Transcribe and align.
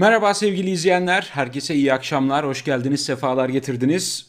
Merhaba 0.00 0.34
sevgili 0.34 0.70
izleyenler, 0.70 1.28
herkese 1.32 1.74
iyi 1.74 1.92
akşamlar, 1.92 2.46
hoş 2.46 2.64
geldiniz, 2.64 3.04
sefalar 3.04 3.48
getirdiniz. 3.48 4.26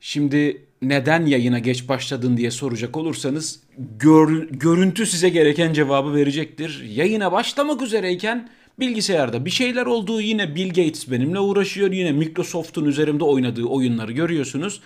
Şimdi 0.00 0.62
neden 0.82 1.26
yayına 1.26 1.58
geç 1.58 1.88
başladın 1.88 2.36
diye 2.36 2.50
soracak 2.50 2.96
olursanız 2.96 3.60
gör, 3.98 4.48
görüntü 4.50 5.06
size 5.06 5.28
gereken 5.28 5.72
cevabı 5.72 6.14
verecektir. 6.14 6.84
Yayına 6.88 7.32
başlamak 7.32 7.82
üzereyken 7.82 8.48
bilgisayarda 8.80 9.44
bir 9.44 9.50
şeyler 9.50 9.86
olduğu 9.86 10.20
yine 10.20 10.54
Bill 10.54 10.68
Gates 10.68 11.10
benimle 11.10 11.38
uğraşıyor. 11.40 11.92
Yine 11.92 12.12
Microsoft'un 12.12 12.84
üzerimde 12.84 13.24
oynadığı 13.24 13.64
oyunları 13.64 14.12
görüyorsunuz. 14.12 14.80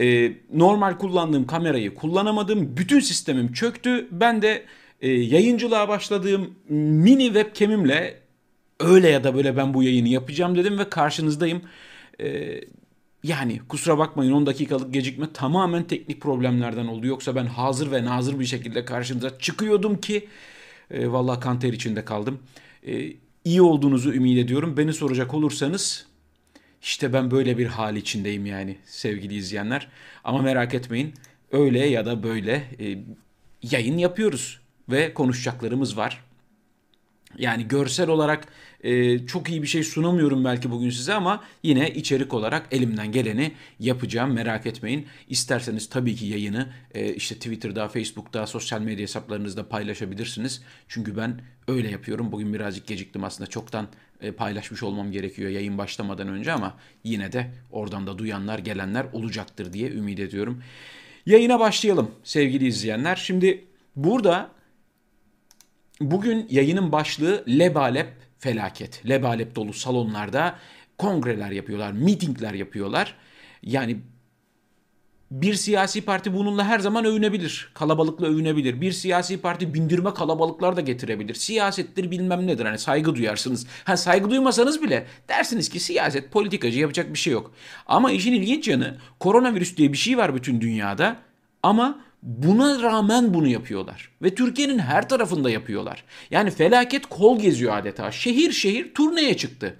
Ee, 0.00 0.32
normal 0.52 0.98
kullandığım 0.98 1.46
kamerayı 1.46 1.94
kullanamadım. 1.94 2.76
Bütün 2.76 3.00
sistemim 3.00 3.52
çöktü. 3.52 4.08
Ben 4.10 4.42
de 4.42 4.62
e, 5.00 5.10
yayıncılığa 5.10 5.88
başladığım 5.88 6.54
mini 6.68 7.24
webcam'imle 7.24 8.23
öyle 8.84 9.08
ya 9.08 9.24
da 9.24 9.34
böyle 9.34 9.56
ben 9.56 9.74
bu 9.74 9.82
yayını 9.82 10.08
yapacağım 10.08 10.56
dedim 10.56 10.78
ve 10.78 10.90
karşınızdayım. 10.90 11.62
Ee, 12.20 12.60
yani 13.22 13.60
kusura 13.68 13.98
bakmayın 13.98 14.32
10 14.32 14.46
dakikalık 14.46 14.94
gecikme 14.94 15.32
tamamen 15.32 15.84
teknik 15.84 16.20
problemlerden 16.20 16.86
oldu. 16.86 17.06
Yoksa 17.06 17.34
ben 17.34 17.46
hazır 17.46 17.92
ve 17.92 18.04
nazır 18.04 18.40
bir 18.40 18.44
şekilde 18.44 18.84
karşınıza 18.84 19.38
çıkıyordum 19.38 20.00
ki 20.00 20.28
e, 20.90 21.08
vallahi 21.12 21.40
kanter 21.40 21.72
içinde 21.72 22.04
kaldım. 22.04 22.38
E, 22.86 23.12
iyi 23.44 23.62
olduğunuzu 23.62 24.12
ümit 24.12 24.38
ediyorum. 24.38 24.76
Beni 24.76 24.92
soracak 24.92 25.34
olursanız 25.34 26.06
işte 26.82 27.12
ben 27.12 27.30
böyle 27.30 27.58
bir 27.58 27.66
hal 27.66 27.96
içindeyim 27.96 28.46
yani 28.46 28.76
sevgili 28.86 29.34
izleyenler. 29.34 29.88
Ama 30.24 30.42
merak 30.42 30.74
etmeyin 30.74 31.14
öyle 31.52 31.86
ya 31.86 32.06
da 32.06 32.22
böyle 32.22 32.52
e, 32.80 32.98
yayın 33.62 33.98
yapıyoruz 33.98 34.60
ve 34.88 35.14
konuşacaklarımız 35.14 35.96
var. 35.96 36.23
Yani 37.38 37.68
görsel 37.68 38.08
olarak 38.08 38.48
e, 38.84 39.18
çok 39.26 39.50
iyi 39.50 39.62
bir 39.62 39.66
şey 39.66 39.84
sunamıyorum 39.84 40.44
belki 40.44 40.70
bugün 40.70 40.90
size 40.90 41.14
ama 41.14 41.44
yine 41.62 41.90
içerik 41.90 42.34
olarak 42.34 42.66
elimden 42.70 43.12
geleni 43.12 43.52
yapacağım 43.80 44.32
merak 44.32 44.66
etmeyin. 44.66 45.06
İsterseniz 45.28 45.88
tabii 45.88 46.14
ki 46.14 46.26
yayını 46.26 46.68
e, 46.94 47.14
işte 47.14 47.34
Twitter'da, 47.34 47.88
Facebook'ta, 47.88 48.46
sosyal 48.46 48.80
medya 48.80 49.02
hesaplarınızda 49.02 49.68
paylaşabilirsiniz. 49.68 50.62
Çünkü 50.88 51.16
ben 51.16 51.40
öyle 51.68 51.90
yapıyorum. 51.90 52.32
Bugün 52.32 52.54
birazcık 52.54 52.86
geciktim 52.86 53.24
aslında 53.24 53.50
çoktan 53.50 53.88
e, 54.20 54.32
paylaşmış 54.32 54.82
olmam 54.82 55.12
gerekiyor 55.12 55.50
yayın 55.50 55.78
başlamadan 55.78 56.28
önce 56.28 56.52
ama 56.52 56.74
yine 57.04 57.32
de 57.32 57.50
oradan 57.72 58.06
da 58.06 58.18
duyanlar 58.18 58.58
gelenler 58.58 59.06
olacaktır 59.12 59.72
diye 59.72 59.90
ümit 59.90 60.20
ediyorum. 60.20 60.62
Yayına 61.26 61.60
başlayalım 61.60 62.10
sevgili 62.24 62.66
izleyenler. 62.66 63.16
Şimdi 63.16 63.64
burada 63.96 64.50
bugün 66.00 66.46
yayının 66.50 66.92
başlığı 66.92 67.44
lebalep 67.48 68.08
felaket. 68.38 69.08
Lebalep 69.08 69.56
dolu 69.56 69.72
salonlarda 69.72 70.58
kongreler 70.98 71.50
yapıyorlar, 71.50 71.92
mitingler 71.92 72.54
yapıyorlar. 72.54 73.14
Yani 73.62 73.96
bir 75.30 75.54
siyasi 75.54 76.02
parti 76.02 76.34
bununla 76.34 76.64
her 76.64 76.78
zaman 76.78 77.04
övünebilir. 77.04 77.70
Kalabalıkla 77.74 78.26
övünebilir. 78.26 78.80
Bir 78.80 78.92
siyasi 78.92 79.40
parti 79.40 79.74
bindirme 79.74 80.14
kalabalıklar 80.14 80.76
da 80.76 80.80
getirebilir. 80.80 81.34
Siyasettir 81.34 82.10
bilmem 82.10 82.46
nedir. 82.46 82.64
Hani 82.64 82.78
saygı 82.78 83.14
duyarsınız. 83.14 83.66
Ha 83.84 83.96
saygı 83.96 84.30
duymasanız 84.30 84.82
bile 84.82 85.06
dersiniz 85.28 85.68
ki 85.68 85.80
siyaset 85.80 86.32
politikacı 86.32 86.80
yapacak 86.80 87.12
bir 87.12 87.18
şey 87.18 87.32
yok. 87.32 87.54
Ama 87.86 88.12
işin 88.12 88.32
ilginç 88.32 88.68
yanı 88.68 88.98
koronavirüs 89.20 89.76
diye 89.76 89.92
bir 89.92 89.98
şey 89.98 90.18
var 90.18 90.34
bütün 90.34 90.60
dünyada. 90.60 91.16
Ama 91.62 92.03
Buna 92.24 92.82
rağmen 92.82 93.34
bunu 93.34 93.46
yapıyorlar. 93.46 94.10
Ve 94.22 94.34
Türkiye'nin 94.34 94.78
her 94.78 95.08
tarafında 95.08 95.50
yapıyorlar. 95.50 96.04
Yani 96.30 96.50
felaket 96.50 97.06
kol 97.06 97.38
geziyor 97.38 97.76
adeta. 97.76 98.12
Şehir 98.12 98.52
şehir 98.52 98.94
turneye 98.94 99.36
çıktı. 99.36 99.76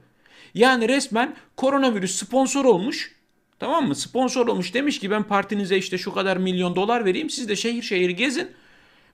Yani 0.54 0.88
resmen 0.88 1.36
koronavirüs 1.56 2.14
sponsor 2.14 2.64
olmuş. 2.64 3.14
Tamam 3.58 3.88
mı? 3.88 3.94
Sponsor 3.94 4.48
olmuş 4.48 4.74
demiş 4.74 4.98
ki 4.98 5.10
ben 5.10 5.22
partinize 5.22 5.76
işte 5.76 5.98
şu 5.98 6.14
kadar 6.14 6.36
milyon 6.36 6.76
dolar 6.76 7.04
vereyim. 7.04 7.30
Siz 7.30 7.48
de 7.48 7.56
şehir 7.56 7.82
şehir 7.82 8.10
gezin. 8.10 8.50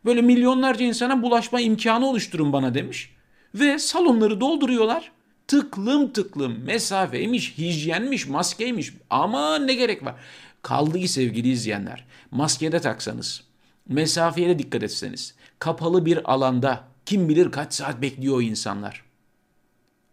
Böyle 0.04 0.22
milyonlarca 0.22 0.86
insana 0.86 1.22
bulaşma 1.22 1.60
imkanı 1.60 2.06
oluşturun 2.06 2.52
bana 2.52 2.74
demiş. 2.74 3.10
Ve 3.54 3.78
salonları 3.78 4.40
dolduruyorlar. 4.40 5.12
Tıklım 5.46 6.12
tıklım 6.12 6.64
mesafeymiş, 6.64 7.58
hijyenmiş, 7.58 8.28
maskeymiş. 8.28 8.92
Ama 9.10 9.58
ne 9.58 9.74
gerek 9.74 10.04
var? 10.04 10.14
Kaldı 10.62 10.98
ki 10.98 11.08
sevgili 11.08 11.48
izleyenler, 11.48 12.04
maskede 12.30 12.80
taksanız, 12.80 13.44
mesafeye 13.88 14.48
de 14.48 14.58
dikkat 14.58 14.82
etseniz, 14.82 15.34
kapalı 15.58 16.06
bir 16.06 16.32
alanda 16.32 16.84
kim 17.06 17.28
bilir 17.28 17.50
kaç 17.50 17.74
saat 17.74 18.02
bekliyor 18.02 18.36
o 18.36 18.42
insanlar. 18.42 19.04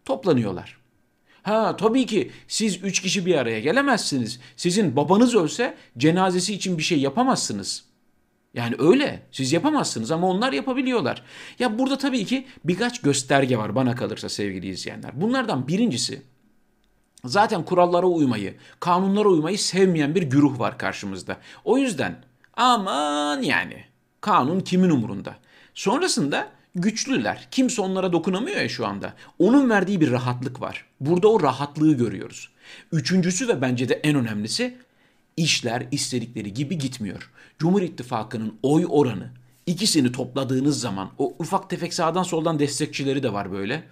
Toplanıyorlar. 0.06 0.78
Ha 1.44 1.75
tabii 1.75 2.06
ki 2.06 2.31
siz 2.47 2.84
üç 2.84 3.02
kişi 3.02 3.25
bir 3.25 3.35
araya 3.35 3.59
gelemezsiniz. 3.59 4.40
Sizin 4.56 4.96
babanız 4.96 5.35
ölse 5.35 5.78
cenazesi 5.97 6.53
için 6.53 6.78
bir 6.78 6.84
şey 6.84 7.00
yapamazsınız. 7.00 7.84
Yani 8.53 8.75
öyle. 8.79 9.22
Siz 9.31 9.53
yapamazsınız 9.53 10.12
ama 10.12 10.28
onlar 10.28 10.53
yapabiliyorlar. 10.53 11.24
Ya 11.59 11.79
burada 11.79 11.97
tabii 11.97 12.25
ki 12.25 12.46
birkaç 12.66 13.02
gösterge 13.02 13.58
var 13.58 13.75
bana 13.75 13.96
kalırsa 13.96 14.29
sevgili 14.29 14.68
izleyenler. 14.68 15.22
Bunlardan 15.22 15.68
birincisi 15.68 16.22
Zaten 17.28 17.66
kurallara 17.66 18.06
uymayı, 18.06 18.56
kanunlara 18.80 19.30
uymayı 19.30 19.60
sevmeyen 19.60 20.16
bir 20.16 20.22
güruh 20.22 20.60
var 20.60 20.78
karşımızda. 20.78 21.38
O 21.66 21.78
yüzden 21.78 22.16
aman 22.54 23.42
yani 23.42 23.84
kanun 24.22 24.60
kimin 24.60 24.90
umurunda? 24.90 25.36
Sonrasında 25.74 26.48
güçlüler. 26.76 27.48
Kimse 27.52 27.82
onlara 27.82 28.14
dokunamıyor 28.14 28.58
ya 28.58 28.70
şu 28.70 28.88
anda. 28.88 29.14
Onun 29.40 29.70
verdiği 29.70 30.02
bir 30.02 30.12
rahatlık 30.12 30.62
var. 30.62 30.86
Burada 31.00 31.28
o 31.28 31.42
rahatlığı 31.44 31.94
görüyoruz. 31.94 32.50
Üçüncüsü 32.92 33.48
ve 33.48 33.62
bence 33.62 33.90
de 33.90 33.94
en 33.94 34.16
önemlisi 34.16 34.78
işler 35.38 35.88
istedikleri 35.92 36.54
gibi 36.54 36.78
gitmiyor. 36.78 37.32
Cumhur 37.59 37.82
İttifakı'nın 37.82 38.54
oy 38.64 38.86
oranı 38.90 39.30
ikisini 39.66 40.12
topladığınız 40.12 40.80
zaman 40.80 41.09
o 41.18 41.34
ufak 41.40 41.70
tefek 41.70 41.94
sağdan 41.94 42.24
soldan 42.24 42.59
destekçileri 42.59 43.24
de 43.24 43.34
var 43.34 43.52
böyle. 43.52 43.84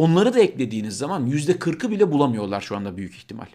Onları 0.00 0.34
da 0.34 0.40
eklediğiniz 0.40 0.98
zaman 0.98 1.26
yüzde 1.26 1.58
kırkı 1.58 1.90
bile 1.90 2.12
bulamıyorlar 2.12 2.60
şu 2.60 2.76
anda 2.76 2.96
büyük 2.96 3.14
ihtimal. 3.14 3.46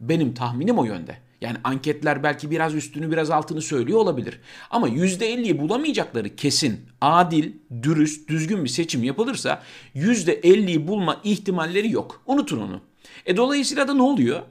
Benim 0.00 0.34
tahminim 0.34 0.78
o 0.78 0.84
yönde. 0.84 1.18
Yani 1.40 1.56
anketler 1.64 2.22
belki 2.22 2.50
biraz 2.50 2.74
üstünü 2.74 3.10
biraz 3.10 3.30
altını 3.30 3.62
söylüyor 3.62 3.98
olabilir. 3.98 4.40
Ama 4.70 4.88
yüzde 4.88 5.32
elliyi 5.32 5.60
bulamayacakları 5.60 6.36
kesin, 6.36 6.80
adil, 7.00 7.52
dürüst, 7.82 8.28
düzgün 8.28 8.64
bir 8.64 8.68
seçim 8.68 9.04
yapılırsa 9.04 9.62
yüzde 9.94 10.32
elliyi 10.32 10.88
bulma 10.88 11.20
ihtimalleri 11.24 11.92
yok. 11.92 12.22
Unutun 12.26 12.60
onu. 12.60 12.80
E 13.26 13.36
dolayısıyla 13.36 13.88
da 13.88 13.94
ne 13.94 14.02
oluyor? 14.02 14.42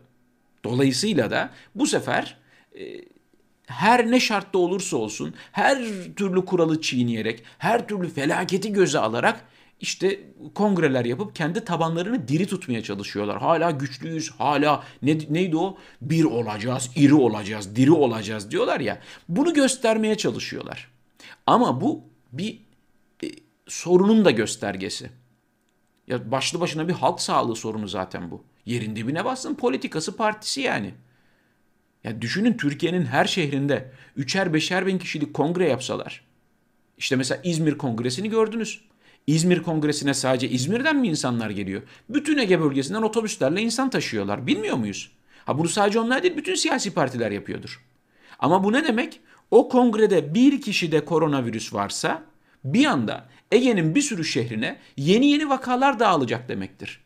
Dolayısıyla 0.63 1.31
da 1.31 1.49
bu 1.75 1.87
sefer 1.87 2.37
e, 2.79 2.83
her 3.67 4.11
ne 4.11 4.19
şartta 4.19 4.57
olursa 4.57 4.97
olsun 4.97 5.33
her 5.51 5.77
türlü 6.15 6.45
kuralı 6.45 6.81
çiğneyerek, 6.81 7.43
her 7.57 7.87
türlü 7.87 8.09
felaketi 8.09 8.73
göze 8.73 8.99
alarak 8.99 9.45
işte 9.79 10.19
kongreler 10.55 11.05
yapıp 11.05 11.35
kendi 11.35 11.65
tabanlarını 11.65 12.27
diri 12.27 12.47
tutmaya 12.47 12.83
çalışıyorlar. 12.83 13.41
Hala 13.41 13.71
güçlüyüz, 13.71 14.31
hala 14.31 14.83
ne, 15.01 15.17
neydi 15.29 15.57
o? 15.57 15.77
Bir 16.01 16.23
olacağız, 16.23 16.89
iri 16.95 17.13
olacağız, 17.13 17.75
diri 17.75 17.91
olacağız 17.91 18.51
diyorlar 18.51 18.79
ya. 18.79 19.01
Bunu 19.29 19.53
göstermeye 19.53 20.17
çalışıyorlar. 20.17 20.91
Ama 21.45 21.81
bu 21.81 22.03
bir 22.31 22.59
e, 23.23 23.27
sorunun 23.67 24.25
da 24.25 24.31
göstergesi. 24.31 25.09
Ya 26.07 26.31
başlı 26.31 26.59
başına 26.59 26.87
bir 26.87 26.93
halk 26.93 27.21
sağlığı 27.21 27.55
sorunu 27.55 27.87
zaten 27.87 28.31
bu. 28.31 28.43
Yerin 28.65 28.95
dibine 28.95 29.25
bassın 29.25 29.55
politikası 29.55 30.17
partisi 30.17 30.61
yani. 30.61 30.93
Ya 32.03 32.21
düşünün 32.21 32.57
Türkiye'nin 32.57 33.05
her 33.05 33.25
şehrinde 33.25 33.91
üçer 34.15 34.53
beşer 34.53 34.87
bin 34.87 34.97
kişilik 34.97 35.33
kongre 35.33 35.69
yapsalar. 35.69 36.25
İşte 36.97 37.15
mesela 37.15 37.41
İzmir 37.43 37.77
Kongresi'ni 37.77 38.29
gördünüz. 38.29 38.81
İzmir 39.27 39.63
Kongresi'ne 39.63 40.13
sadece 40.13 40.49
İzmir'den 40.49 40.95
mi 40.95 41.07
insanlar 41.07 41.49
geliyor? 41.49 41.81
Bütün 42.09 42.37
Ege 42.37 42.61
bölgesinden 42.61 43.01
otobüslerle 43.01 43.61
insan 43.61 43.89
taşıyorlar. 43.89 44.47
Bilmiyor 44.47 44.77
muyuz? 44.77 45.11
Ha 45.45 45.57
bunu 45.57 45.67
sadece 45.67 45.99
onlar 45.99 46.23
değil 46.23 46.37
bütün 46.37 46.55
siyasi 46.55 46.93
partiler 46.93 47.31
yapıyordur. 47.31 47.85
Ama 48.39 48.63
bu 48.63 48.73
ne 48.73 48.83
demek? 48.83 49.19
O 49.51 49.69
kongrede 49.69 50.33
bir 50.33 50.61
kişide 50.61 51.05
koronavirüs 51.05 51.73
varsa 51.73 52.23
bir 52.63 52.85
anda 52.85 53.25
Ege'nin 53.51 53.95
bir 53.95 54.01
sürü 54.01 54.25
şehrine 54.25 54.79
yeni 54.97 55.27
yeni 55.27 55.49
vakalar 55.49 55.99
dağılacak 55.99 56.49
demektir. 56.49 57.05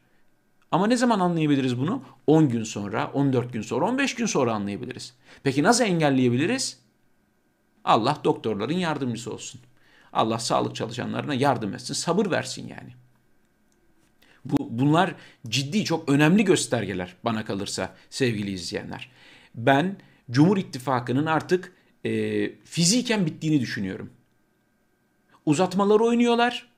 Ama 0.72 0.88
ne 0.88 0.98
zaman 0.98 1.19
anlayabiliriz 1.19 1.80
bunu? 1.80 2.04
10 2.27 2.50
gün 2.50 2.63
sonra, 2.63 3.12
14 3.13 3.54
gün 3.54 3.62
sonra, 3.62 3.86
15 3.86 4.15
gün 4.15 4.25
sonra 4.25 4.54
anlayabiliriz. 4.54 5.13
Peki 5.44 5.63
nasıl 5.63 5.83
engelleyebiliriz? 5.83 6.80
Allah 7.83 8.18
doktorların 8.24 8.74
yardımcısı 8.74 9.33
olsun. 9.33 9.62
Allah 10.14 10.40
sağlık 10.40 10.76
çalışanlarına 10.76 11.34
yardım 11.34 11.74
etsin, 11.74 11.94
sabır 11.94 12.32
versin 12.32 12.68
yani. 12.68 12.94
Bu, 14.46 14.68
bunlar 14.70 15.16
ciddi 15.48 15.86
çok 15.86 16.10
önemli 16.10 16.46
göstergeler 16.46 17.16
bana 17.24 17.46
kalırsa 17.46 17.96
sevgili 18.10 18.52
izleyenler. 18.52 19.12
Ben 19.56 19.98
Cumhur 20.32 20.58
İttifakı'nın 20.58 21.26
artık 21.26 21.74
e, 22.06 22.12
fiziken 22.64 23.26
bittiğini 23.26 23.60
düşünüyorum. 23.60 24.10
Uzatmaları 25.46 26.04
oynuyorlar. 26.04 26.70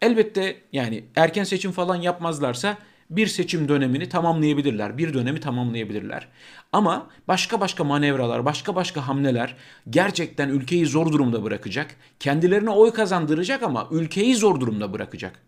Elbette 0.00 0.56
yani 0.72 1.04
erken 1.16 1.44
seçim 1.44 1.72
falan 1.72 1.96
yapmazlarsa 1.96 2.78
bir 3.10 3.26
seçim 3.26 3.68
dönemini 3.68 4.08
tamamlayabilirler. 4.08 4.98
Bir 4.98 5.14
dönemi 5.14 5.40
tamamlayabilirler. 5.40 6.28
Ama 6.72 7.06
başka 7.28 7.60
başka 7.60 7.84
manevralar, 7.84 8.44
başka 8.44 8.74
başka 8.74 9.08
hamleler 9.08 9.56
gerçekten 9.90 10.48
ülkeyi 10.48 10.86
zor 10.86 11.12
durumda 11.12 11.42
bırakacak. 11.42 11.96
Kendilerine 12.20 12.70
oy 12.70 12.92
kazandıracak 12.92 13.62
ama 13.62 13.88
ülkeyi 13.90 14.36
zor 14.36 14.60
durumda 14.60 14.92
bırakacak. 14.92 15.38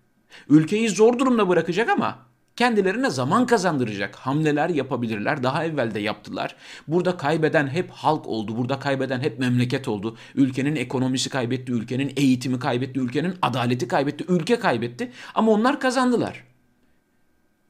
Ülkeyi 0.49 0.89
zor 0.89 1.19
durumda 1.19 1.49
bırakacak 1.49 1.89
ama 1.89 2.19
kendilerine 2.57 3.11
zaman 3.11 3.47
kazandıracak 3.47 4.17
hamleler 4.17 4.69
yapabilirler. 4.69 5.43
Daha 5.43 5.65
evvel 5.65 5.95
de 5.95 6.01
yaptılar. 6.01 6.57
Burada 6.89 7.17
kaybeden 7.17 7.69
hep 7.69 7.91
halk 7.91 8.27
oldu. 8.27 8.57
Burada 8.57 8.79
kaybeden 8.79 9.21
hep 9.21 9.39
memleket 9.39 9.89
oldu. 9.89 10.17
Ülkenin 10.35 10.77
ekonomisi 10.77 11.31
kaybetti, 11.31 11.73
ülkenin 11.73 12.13
eğitimi 12.17 12.59
kaybetti, 12.59 13.01
ülkenin 13.01 13.35
adaleti 13.43 13.89
kaybetti, 13.89 14.25
ülke 14.29 14.59
kaybetti. 14.59 15.13
Ama 15.35 15.53
onlar 15.53 15.81
kazandılar. 15.81 16.52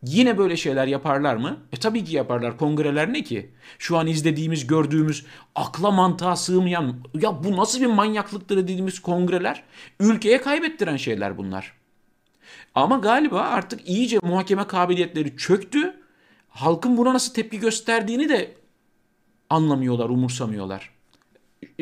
Yine 0.02 0.38
böyle 0.38 0.56
şeyler 0.56 0.86
yaparlar 0.86 1.36
mı? 1.36 1.56
E 1.72 1.76
tabii 1.76 2.04
ki 2.04 2.16
yaparlar. 2.16 2.58
Kongreler 2.58 3.12
ne 3.12 3.22
ki? 3.22 3.50
Şu 3.78 3.98
an 3.98 4.06
izlediğimiz, 4.06 4.66
gördüğümüz, 4.66 5.26
akla 5.54 5.90
mantığa 5.90 6.36
sığmayan, 6.36 6.94
ya 7.20 7.44
bu 7.44 7.56
nasıl 7.56 7.80
bir 7.80 7.86
manyaklıktır 7.86 8.56
dediğimiz 8.56 9.00
kongreler, 9.00 9.62
ülkeye 10.00 10.40
kaybettiren 10.40 10.96
şeyler 10.96 11.38
bunlar. 11.38 11.72
Ama 12.74 12.96
galiba 12.96 13.40
artık 13.40 13.88
iyice 13.88 14.18
muhakeme 14.22 14.66
kabiliyetleri 14.66 15.36
çöktü. 15.36 15.94
Halkın 16.48 16.96
buna 16.96 17.14
nasıl 17.14 17.34
tepki 17.34 17.60
gösterdiğini 17.60 18.28
de 18.28 18.54
anlamıyorlar, 19.50 20.08
umursamıyorlar. 20.08 20.90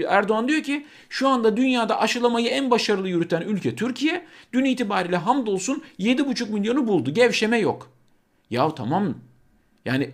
Erdoğan 0.09 0.49
diyor 0.49 0.63
ki 0.63 0.87
şu 1.09 1.29
anda 1.29 1.57
dünyada 1.57 2.01
aşılamayı 2.01 2.49
en 2.49 2.71
başarılı 2.71 3.09
yürüten 3.09 3.41
ülke 3.41 3.77
Türkiye. 3.77 4.27
Dün 4.53 4.65
itibariyle 4.65 5.17
hamdolsun 5.17 5.83
7,5 5.99 6.51
milyonu 6.51 6.87
buldu. 6.87 7.15
Gevşeme 7.15 7.59
yok. 7.59 8.00
Ya 8.51 8.75
tamam. 8.75 9.15
Yani 9.85 10.11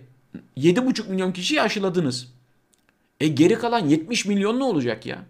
7,5 0.57 1.09
milyon 1.09 1.31
kişiyi 1.31 1.61
aşıladınız. 1.61 2.33
E 3.19 3.27
geri 3.27 3.59
kalan 3.59 3.87
70 3.87 4.25
milyon 4.25 4.59
ne 4.59 4.63
olacak 4.63 5.05
ya? 5.05 5.25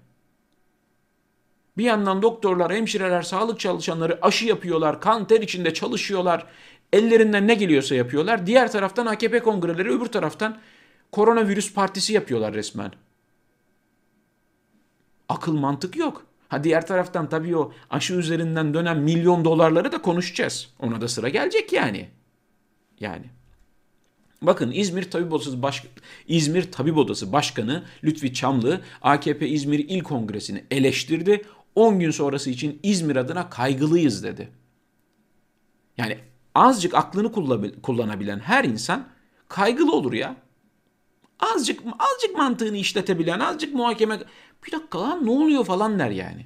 Bir 1.78 1.84
yandan 1.84 2.22
doktorlar, 2.22 2.74
hemşireler, 2.74 3.22
sağlık 3.22 3.60
çalışanları 3.60 4.20
aşı 4.22 4.46
yapıyorlar, 4.46 5.02
kan 5.02 5.28
ter 5.28 5.42
içinde 5.42 5.74
çalışıyorlar. 5.74 6.46
Ellerinden 6.94 7.48
ne 7.48 7.56
geliyorsa 7.56 7.96
yapıyorlar. 7.96 8.48
Diğer 8.48 8.72
taraftan 8.72 9.06
AKP 9.06 9.40
kongreleri, 9.40 9.90
öbür 9.90 10.06
taraftan 10.06 10.58
koronavirüs 11.12 11.74
partisi 11.74 12.14
yapıyorlar 12.14 12.54
resmen. 12.54 12.92
Akıl 15.30 15.54
mantık 15.54 15.96
yok. 15.96 16.26
Ha 16.50 16.64
diğer 16.64 16.88
taraftan 16.88 17.30
tabii 17.30 17.58
o 17.58 17.74
aşı 17.90 18.14
üzerinden 18.14 18.74
dönen 18.74 18.98
milyon 18.98 19.46
dolarları 19.46 19.92
da 19.92 20.02
konuşacağız. 20.02 20.70
Ona 20.80 21.02
da 21.02 21.08
sıra 21.08 21.30
gelecek 21.30 21.74
yani. 21.74 22.10
Yani. 23.00 23.26
Bakın 24.42 24.72
İzmir 24.72 25.12
Tabip 25.12 25.34
Odası 25.34 25.62
Baş 25.62 25.84
İzmir 26.28 26.72
Tabip 26.72 26.98
Odası 26.98 27.34
Başkanı 27.34 27.84
Lütfi 28.04 28.34
Çamlı 28.34 28.82
AKP 29.02 29.48
İzmir 29.48 29.80
İl 29.80 30.04
Kongresi'ni 30.04 30.64
eleştirdi. 30.72 31.46
10 31.76 32.00
gün 32.00 32.12
sonrası 32.12 32.50
için 32.50 32.80
İzmir 32.84 33.16
adına 33.16 33.50
kaygılıyız 33.50 34.24
dedi. 34.24 34.50
Yani 35.98 36.20
azıcık 36.56 36.96
aklını 36.96 37.32
kullanabilen 37.82 38.40
her 38.40 38.64
insan 38.64 39.08
kaygılı 39.48 39.92
olur 39.92 40.14
ya. 40.14 40.36
Azıcık 41.40 41.82
azıcık 42.00 42.38
mantığını 42.38 42.78
işletebilen, 42.78 43.40
azıcık 43.40 43.74
muhakeme 43.74 44.20
bir 44.66 44.72
dakika 44.72 45.02
lan 45.02 45.26
ne 45.26 45.30
oluyor 45.30 45.66
falan 45.66 46.00
der 46.00 46.10
yani. 46.10 46.46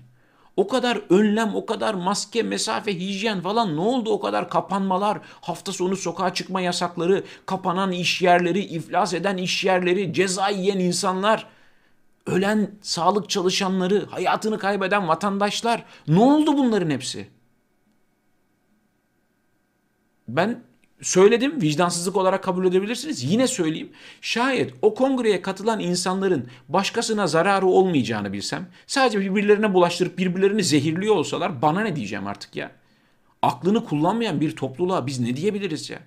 O 0.58 0.68
kadar 0.68 1.02
önlem, 1.10 1.56
o 1.56 1.66
kadar 1.66 1.94
maske, 1.94 2.44
mesafe, 2.44 3.00
hijyen 3.00 3.42
falan 3.42 3.76
ne 3.76 3.82
oldu? 3.82 4.12
O 4.12 4.20
kadar 4.20 4.50
kapanmalar, 4.50 5.20
hafta 5.42 5.72
sonu 5.72 5.96
sokağa 5.96 6.34
çıkma 6.34 6.62
yasakları, 6.62 7.24
kapanan 7.46 7.92
iş 7.92 8.22
yerleri, 8.22 8.60
iflas 8.60 9.14
eden 9.14 9.38
iş 9.38 9.64
yerleri, 9.64 10.14
ceza 10.14 10.50
yiyen 10.50 10.80
insanlar, 10.80 11.48
ölen 12.26 12.72
sağlık 12.82 13.30
çalışanları, 13.30 14.06
hayatını 14.06 14.60
kaybeden 14.60 15.08
vatandaşlar. 15.08 15.84
Ne 16.08 16.20
oldu 16.20 16.58
bunların 16.58 16.90
hepsi? 16.90 17.30
Ben 20.28 20.64
Söyledim 21.02 21.62
vicdansızlık 21.62 22.18
olarak 22.18 22.44
kabul 22.44 22.66
edebilirsiniz. 22.66 23.24
Yine 23.24 23.48
söyleyeyim. 23.48 23.90
Şayet 24.22 24.74
o 24.82 24.96
kongreye 24.96 25.42
katılan 25.42 25.80
insanların 25.80 26.48
başkasına 26.70 27.28
zararı 27.28 27.66
olmayacağını 27.66 28.34
bilsem, 28.34 28.68
sadece 28.88 29.20
birbirlerine 29.20 29.74
bulaştırıp 29.74 30.18
birbirlerini 30.18 30.64
zehirliyor 30.64 31.16
olsalar 31.16 31.62
bana 31.62 31.82
ne 31.82 31.96
diyeceğim 31.96 32.28
artık 32.28 32.56
ya? 32.56 32.72
Aklını 33.42 33.86
kullanmayan 33.86 34.42
bir 34.42 34.56
topluluğa 34.56 35.08
biz 35.08 35.20
ne 35.20 35.36
diyebiliriz 35.36 35.90
ya? 35.90 36.00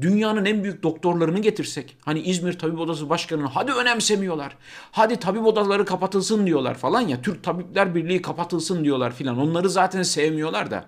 Dünyanın 0.00 0.44
en 0.44 0.64
büyük 0.64 0.82
doktorlarını 0.82 1.38
getirsek, 1.38 1.96
hani 2.00 2.20
İzmir 2.20 2.58
Tabip 2.58 2.78
Odası 2.78 3.08
Başkanı'nı 3.08 3.46
hadi 3.46 3.72
önemsemiyorlar. 3.72 4.56
Hadi 4.92 5.16
tabip 5.16 5.46
odaları 5.46 5.84
kapatılsın 5.84 6.46
diyorlar 6.46 6.74
falan 6.74 7.00
ya. 7.00 7.22
Türk 7.22 7.44
Tabipler 7.44 7.94
Birliği 7.94 8.22
kapatılsın 8.22 8.84
diyorlar 8.84 9.14
filan. 9.14 9.38
Onları 9.38 9.70
zaten 9.70 10.02
sevmiyorlar 10.02 10.70
da. 10.70 10.84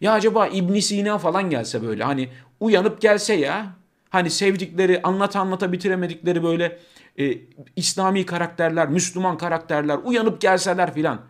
Ya 0.00 0.12
acaba 0.12 0.46
İbn 0.46 0.78
Sina 0.78 1.18
falan 1.18 1.50
gelse 1.50 1.82
böyle 1.82 2.04
hani 2.04 2.28
uyanıp 2.60 3.00
gelse 3.00 3.34
ya. 3.34 3.66
Hani 4.10 4.30
sevdikleri, 4.30 5.02
anlata 5.02 5.40
anlata 5.40 5.72
bitiremedikleri 5.72 6.42
böyle 6.42 6.78
e, 7.18 7.38
İslami 7.76 8.26
karakterler, 8.26 8.88
Müslüman 8.88 9.38
karakterler 9.38 9.98
uyanıp 10.04 10.40
gelseler 10.40 10.94
filan. 10.94 11.20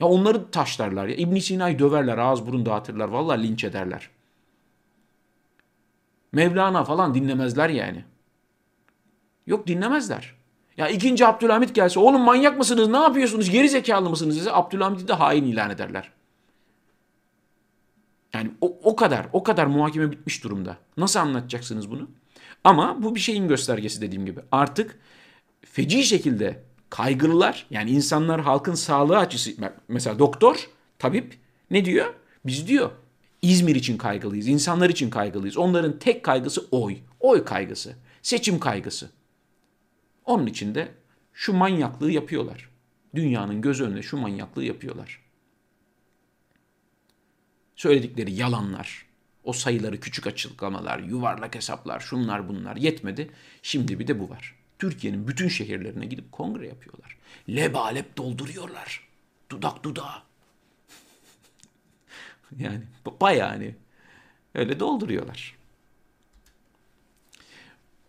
Ya 0.00 0.06
onları 0.06 0.50
taşlarlar 0.50 1.06
ya. 1.06 1.16
İbn 1.16 1.36
Sina'yı 1.36 1.78
döverler, 1.78 2.18
ağız 2.18 2.46
burun 2.46 2.66
dağıtırlar. 2.66 3.08
Vallahi 3.08 3.42
linç 3.42 3.64
ederler. 3.64 4.10
Mevlana 6.32 6.84
falan 6.84 7.14
dinlemezler 7.14 7.68
yani. 7.68 8.04
Yok 9.46 9.66
dinlemezler. 9.66 10.34
Ya 10.76 10.88
ikinci 10.88 11.26
Abdülhamit 11.26 11.74
gelse 11.74 12.00
oğlum 12.00 12.20
manyak 12.20 12.58
mısınız 12.58 12.88
ne 12.88 12.96
yapıyorsunuz 12.96 13.50
geri 13.50 13.68
zekalı 13.68 14.10
mısınız 14.10 14.36
dese 14.36 14.52
Abdülhamit'i 14.52 15.08
de 15.08 15.12
hain 15.12 15.44
ilan 15.44 15.70
ederler. 15.70 16.10
Yani 18.34 18.50
o, 18.60 18.78
o 18.82 18.96
kadar, 18.96 19.26
o 19.32 19.42
kadar 19.42 19.66
muhakeme 19.66 20.10
bitmiş 20.10 20.44
durumda. 20.44 20.76
Nasıl 20.96 21.20
anlatacaksınız 21.20 21.90
bunu? 21.90 22.10
Ama 22.64 23.02
bu 23.02 23.14
bir 23.14 23.20
şeyin 23.20 23.48
göstergesi 23.48 24.00
dediğim 24.00 24.26
gibi. 24.26 24.40
Artık 24.52 24.98
feci 25.64 26.04
şekilde 26.04 26.62
kaygılılar 26.90 27.66
yani 27.70 27.90
insanlar 27.90 28.40
halkın 28.40 28.74
sağlığı 28.74 29.18
açısı 29.18 29.50
mesela 29.88 30.18
doktor, 30.18 30.68
tabip 30.98 31.38
ne 31.70 31.84
diyor? 31.84 32.14
Biz 32.44 32.68
diyor 32.68 32.90
İzmir 33.42 33.74
için 33.74 33.96
kaygılıyız, 33.96 34.48
insanlar 34.48 34.90
için 34.90 35.10
kaygılıyız. 35.10 35.56
Onların 35.56 35.98
tek 35.98 36.24
kaygısı 36.24 36.66
oy, 36.70 36.98
oy 37.20 37.44
kaygısı, 37.44 37.96
seçim 38.22 38.60
kaygısı. 38.60 39.10
Onun 40.24 40.46
için 40.46 40.74
de 40.74 40.88
şu 41.32 41.52
manyaklığı 41.52 42.10
yapıyorlar. 42.10 42.68
Dünyanın 43.14 43.60
göz 43.60 43.80
önünde 43.80 44.02
şu 44.02 44.16
manyaklığı 44.16 44.64
yapıyorlar. 44.64 45.21
Söyledikleri 47.82 48.32
yalanlar, 48.32 49.06
o 49.44 49.52
sayıları 49.52 50.00
küçük 50.00 50.26
açıklamalar, 50.26 50.98
yuvarlak 50.98 51.54
hesaplar, 51.54 52.00
şunlar 52.00 52.48
bunlar 52.48 52.76
yetmedi. 52.76 53.30
Şimdi 53.62 53.98
bir 53.98 54.06
de 54.06 54.20
bu 54.20 54.30
var. 54.30 54.54
Türkiye'nin 54.78 55.28
bütün 55.28 55.48
şehirlerine 55.48 56.06
gidip 56.06 56.32
kongre 56.32 56.68
yapıyorlar. 56.68 57.18
Lebalep 57.48 58.16
dolduruyorlar. 58.16 59.08
Dudak 59.50 59.84
dudağa. 59.84 60.22
yani 62.58 62.80
bayağı 63.20 63.48
hani 63.48 63.74
öyle 64.54 64.80
dolduruyorlar. 64.80 65.56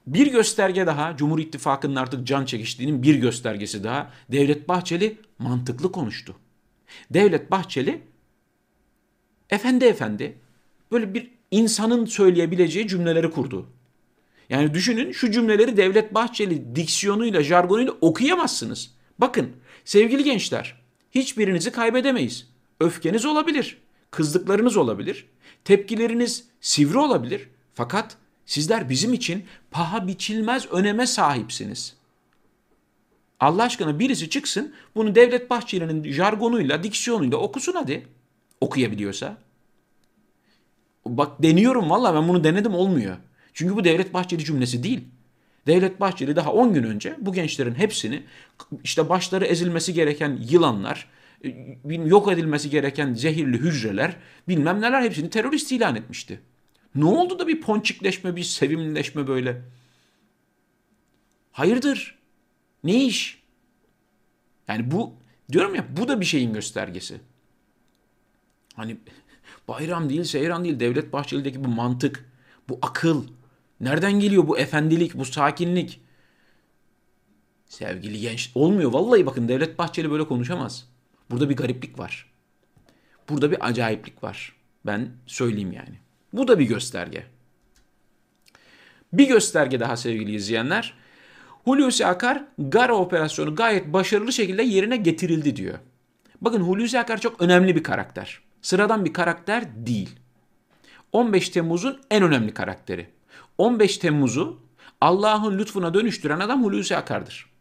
Bir 0.07 0.31
gösterge 0.31 0.85
daha, 0.87 1.17
Cumhur 1.17 1.39
İttifakı'nın 1.39 1.95
artık 1.95 2.27
can 2.27 2.45
çekiştiğinin 2.45 3.03
bir 3.03 3.15
göstergesi 3.15 3.83
daha. 3.83 4.11
Devlet 4.31 4.67
Bahçeli 4.67 5.17
mantıklı 5.39 5.91
konuştu. 5.91 6.35
Devlet 7.11 7.51
Bahçeli 7.51 8.12
efendi 9.53 9.85
efendi 9.85 10.37
böyle 10.91 11.13
bir 11.13 11.31
insanın 11.51 12.05
söyleyebileceği 12.05 12.87
cümleleri 12.87 13.31
kurdu. 13.31 13.69
Yani 14.49 14.73
düşünün 14.73 15.11
şu 15.11 15.31
cümleleri 15.31 15.77
Devlet 15.77 16.13
Bahçeli 16.13 16.75
diksiyonuyla, 16.75 17.43
jargonuyla 17.43 17.93
okuyamazsınız. 18.01 18.91
Bakın 19.19 19.49
sevgili 19.85 20.23
gençler 20.23 20.75
hiçbirinizi 21.11 21.71
kaybedemeyiz. 21.71 22.47
Öfkeniz 22.79 23.25
olabilir, 23.25 23.77
kızdıklarınız 24.11 24.77
olabilir, 24.77 25.25
tepkileriniz 25.65 26.47
sivri 26.61 26.97
olabilir. 26.97 27.49
Fakat 27.73 28.17
sizler 28.45 28.89
bizim 28.89 29.13
için 29.13 29.45
paha 29.71 30.07
biçilmez 30.07 30.71
öneme 30.71 31.07
sahipsiniz. 31.07 31.95
Allah 33.39 33.63
aşkına 33.63 33.99
birisi 33.99 34.29
çıksın 34.29 34.73
bunu 34.95 35.15
Devlet 35.15 35.49
Bahçeli'nin 35.49 36.11
jargonuyla, 36.11 36.83
diksiyonuyla 36.83 37.37
okusun 37.37 37.73
hadi. 37.73 38.07
Okuyabiliyorsa. 38.61 39.37
Bak 41.05 41.43
deniyorum 41.43 41.89
valla 41.89 42.15
ben 42.15 42.27
bunu 42.27 42.43
denedim 42.43 42.73
olmuyor. 42.73 43.17
Çünkü 43.53 43.75
bu 43.75 43.83
Devlet 43.83 44.13
Bahçeli 44.13 44.45
cümlesi 44.45 44.83
değil. 44.83 45.03
Devlet 45.67 45.99
Bahçeli 45.99 46.35
daha 46.35 46.53
10 46.53 46.73
gün 46.73 46.83
önce 46.83 47.15
bu 47.19 47.33
gençlerin 47.33 47.75
hepsini 47.75 48.23
işte 48.83 49.09
başları 49.09 49.45
ezilmesi 49.45 49.93
gereken 49.93 50.39
yılanlar, 50.49 51.09
e, 51.43 51.49
yok 51.93 52.31
edilmesi 52.31 52.69
gereken 52.69 53.13
zehirli 53.13 53.57
hücreler 53.57 54.15
bilmem 54.47 54.81
neler 54.81 55.01
hepsini 55.01 55.29
terörist 55.29 55.71
ilan 55.71 55.95
etmişti. 55.95 56.39
Ne 56.95 57.05
oldu 57.05 57.39
da 57.39 57.47
bir 57.47 57.61
ponçikleşme, 57.61 58.35
bir 58.35 58.43
sevimleşme 58.43 59.27
böyle? 59.27 59.61
Hayırdır? 61.51 62.19
Ne 62.83 63.05
iş? 63.05 63.43
Yani 64.67 64.91
bu 64.91 65.13
diyorum 65.51 65.75
ya 65.75 65.85
bu 65.97 66.07
da 66.07 66.19
bir 66.19 66.25
şeyin 66.25 66.53
göstergesi. 66.53 67.21
Hani 68.75 68.97
bayram 69.67 70.09
değil, 70.09 70.23
seyran 70.23 70.63
değil, 70.63 70.79
Devlet 70.79 71.13
Bahçeli'deki 71.13 71.63
bu 71.63 71.67
mantık, 71.67 72.29
bu 72.69 72.79
akıl. 72.81 73.27
Nereden 73.79 74.19
geliyor 74.19 74.47
bu 74.47 74.57
efendilik, 74.57 75.15
bu 75.15 75.25
sakinlik? 75.25 76.01
Sevgili 77.65 78.19
genç, 78.19 78.51
olmuyor. 78.55 78.93
Vallahi 78.93 79.25
bakın 79.25 79.47
Devlet 79.47 79.77
Bahçeli 79.77 80.11
böyle 80.11 80.27
konuşamaz. 80.27 80.89
Burada 81.31 81.49
bir 81.49 81.55
gariplik 81.55 81.99
var. 81.99 82.33
Burada 83.29 83.51
bir 83.51 83.67
acayiplik 83.67 84.23
var. 84.23 84.55
Ben 84.85 85.11
söyleyeyim 85.25 85.71
yani. 85.71 85.99
Bu 86.33 86.47
da 86.47 86.59
bir 86.59 86.65
gösterge. 86.65 87.23
Bir 89.13 89.27
gösterge 89.27 89.79
daha 89.79 89.97
sevgili 89.97 90.35
izleyenler. 90.35 90.93
Hulusi 91.63 92.05
Akar 92.05 92.43
Gara 92.57 92.95
operasyonu 92.95 93.55
gayet 93.55 93.93
başarılı 93.93 94.33
şekilde 94.33 94.63
yerine 94.63 94.97
getirildi 94.97 95.55
diyor. 95.55 95.79
Bakın 96.41 96.61
Hulusi 96.61 96.99
Akar 96.99 97.21
çok 97.21 97.41
önemli 97.41 97.75
bir 97.75 97.83
karakter. 97.83 98.41
Sıradan 98.63 99.05
bir 99.05 99.13
karakter 99.13 99.85
değil. 99.85 100.19
15 101.11 101.49
Temmuz'un 101.49 102.01
en 102.11 102.23
önemli 102.23 102.53
karakteri. 102.53 103.09
15 103.57 103.97
Temmuz'u 103.97 104.59
Allah'ın 105.01 105.57
lütfuna 105.57 105.93
dönüştüren 105.93 106.39
adam 106.39 106.63
Hulusi 106.63 106.97
Akar'dır. 106.97 107.53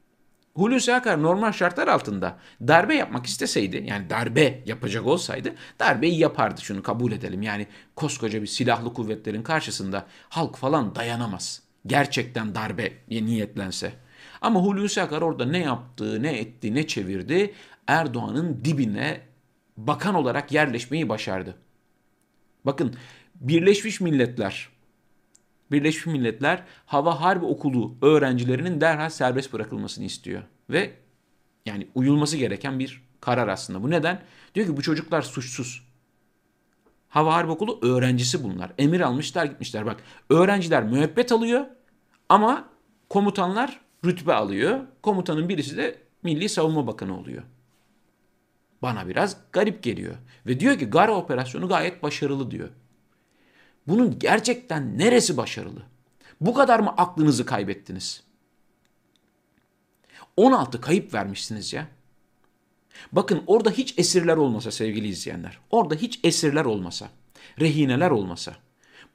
Hulusi 0.54 0.94
Akar 0.94 1.22
normal 1.22 1.52
şartlar 1.52 1.88
altında 1.88 2.38
darbe 2.60 2.94
yapmak 2.94 3.26
isteseydi 3.26 3.84
yani 3.88 4.10
darbe 4.10 4.62
yapacak 4.66 5.06
olsaydı 5.06 5.54
darbeyi 5.80 6.18
yapardı 6.18 6.60
şunu 6.60 6.82
kabul 6.82 7.12
edelim. 7.12 7.42
Yani 7.42 7.66
koskoca 7.96 8.42
bir 8.42 8.46
silahlı 8.46 8.94
kuvvetlerin 8.94 9.42
karşısında 9.42 10.06
halk 10.28 10.56
falan 10.56 10.94
dayanamaz. 10.94 11.62
Gerçekten 11.86 12.54
darbe 12.54 12.92
niyetlense. 13.08 13.92
Ama 14.40 14.60
Hulusi 14.60 15.02
Akar 15.02 15.22
orada 15.22 15.44
ne 15.44 15.58
yaptı, 15.58 16.22
ne 16.22 16.38
etti, 16.38 16.74
ne 16.74 16.86
çevirdi 16.86 17.54
Erdoğan'ın 17.86 18.64
dibine 18.64 19.31
bakan 19.86 20.14
olarak 20.14 20.52
yerleşmeyi 20.52 21.08
başardı. 21.08 21.56
Bakın 22.64 22.94
Birleşmiş 23.34 24.00
Milletler 24.00 24.68
Birleşmiş 25.70 26.06
Milletler 26.06 26.64
Hava 26.86 27.20
Harbi 27.20 27.44
Okulu 27.44 27.96
öğrencilerinin 28.02 28.80
derhal 28.80 29.10
serbest 29.10 29.52
bırakılmasını 29.52 30.04
istiyor. 30.04 30.42
Ve 30.70 30.90
yani 31.66 31.88
uyulması 31.94 32.36
gereken 32.36 32.78
bir 32.78 33.02
karar 33.20 33.48
aslında. 33.48 33.82
Bu 33.82 33.90
neden? 33.90 34.22
Diyor 34.54 34.66
ki 34.66 34.76
bu 34.76 34.82
çocuklar 34.82 35.22
suçsuz. 35.22 35.88
Hava 37.08 37.34
Harbi 37.34 37.50
Okulu 37.50 37.78
öğrencisi 37.82 38.44
bunlar. 38.44 38.72
Emir 38.78 39.00
almışlar 39.00 39.44
gitmişler. 39.44 39.86
Bak 39.86 40.02
öğrenciler 40.30 40.82
müebbet 40.82 41.32
alıyor 41.32 41.66
ama 42.28 42.68
komutanlar 43.08 43.80
rütbe 44.04 44.34
alıyor. 44.34 44.80
Komutanın 45.02 45.48
birisi 45.48 45.76
de 45.76 45.98
Milli 46.22 46.48
Savunma 46.48 46.86
Bakanı 46.86 47.18
oluyor. 47.18 47.42
Bana 48.82 49.08
biraz 49.08 49.36
garip 49.52 49.82
geliyor. 49.82 50.14
Ve 50.46 50.60
diyor 50.60 50.78
ki 50.78 50.86
Gara 50.86 51.16
operasyonu 51.16 51.68
gayet 51.68 52.02
başarılı 52.02 52.50
diyor. 52.50 52.68
Bunun 53.86 54.18
gerçekten 54.18 54.98
neresi 54.98 55.36
başarılı? 55.36 55.82
Bu 56.40 56.54
kadar 56.54 56.80
mı 56.80 56.94
aklınızı 56.96 57.46
kaybettiniz? 57.46 58.22
16 60.36 60.80
kayıp 60.80 61.14
vermişsiniz 61.14 61.72
ya. 61.72 61.88
Bakın 63.12 63.42
orada 63.46 63.70
hiç 63.70 63.98
esirler 63.98 64.36
olmasa 64.36 64.70
sevgili 64.70 65.08
izleyenler. 65.08 65.58
Orada 65.70 65.94
hiç 65.94 66.20
esirler 66.24 66.64
olmasa, 66.64 67.08
rehineler 67.60 68.10
olmasa. 68.10 68.54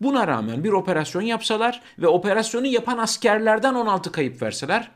Buna 0.01 0.27
rağmen 0.27 0.63
bir 0.63 0.71
operasyon 0.71 1.21
yapsalar 1.21 1.81
ve 1.99 2.07
operasyonu 2.07 2.67
yapan 2.67 2.97
askerlerden 2.97 3.73
16 3.73 4.11
kayıp 4.11 4.41
verseler 4.41 4.91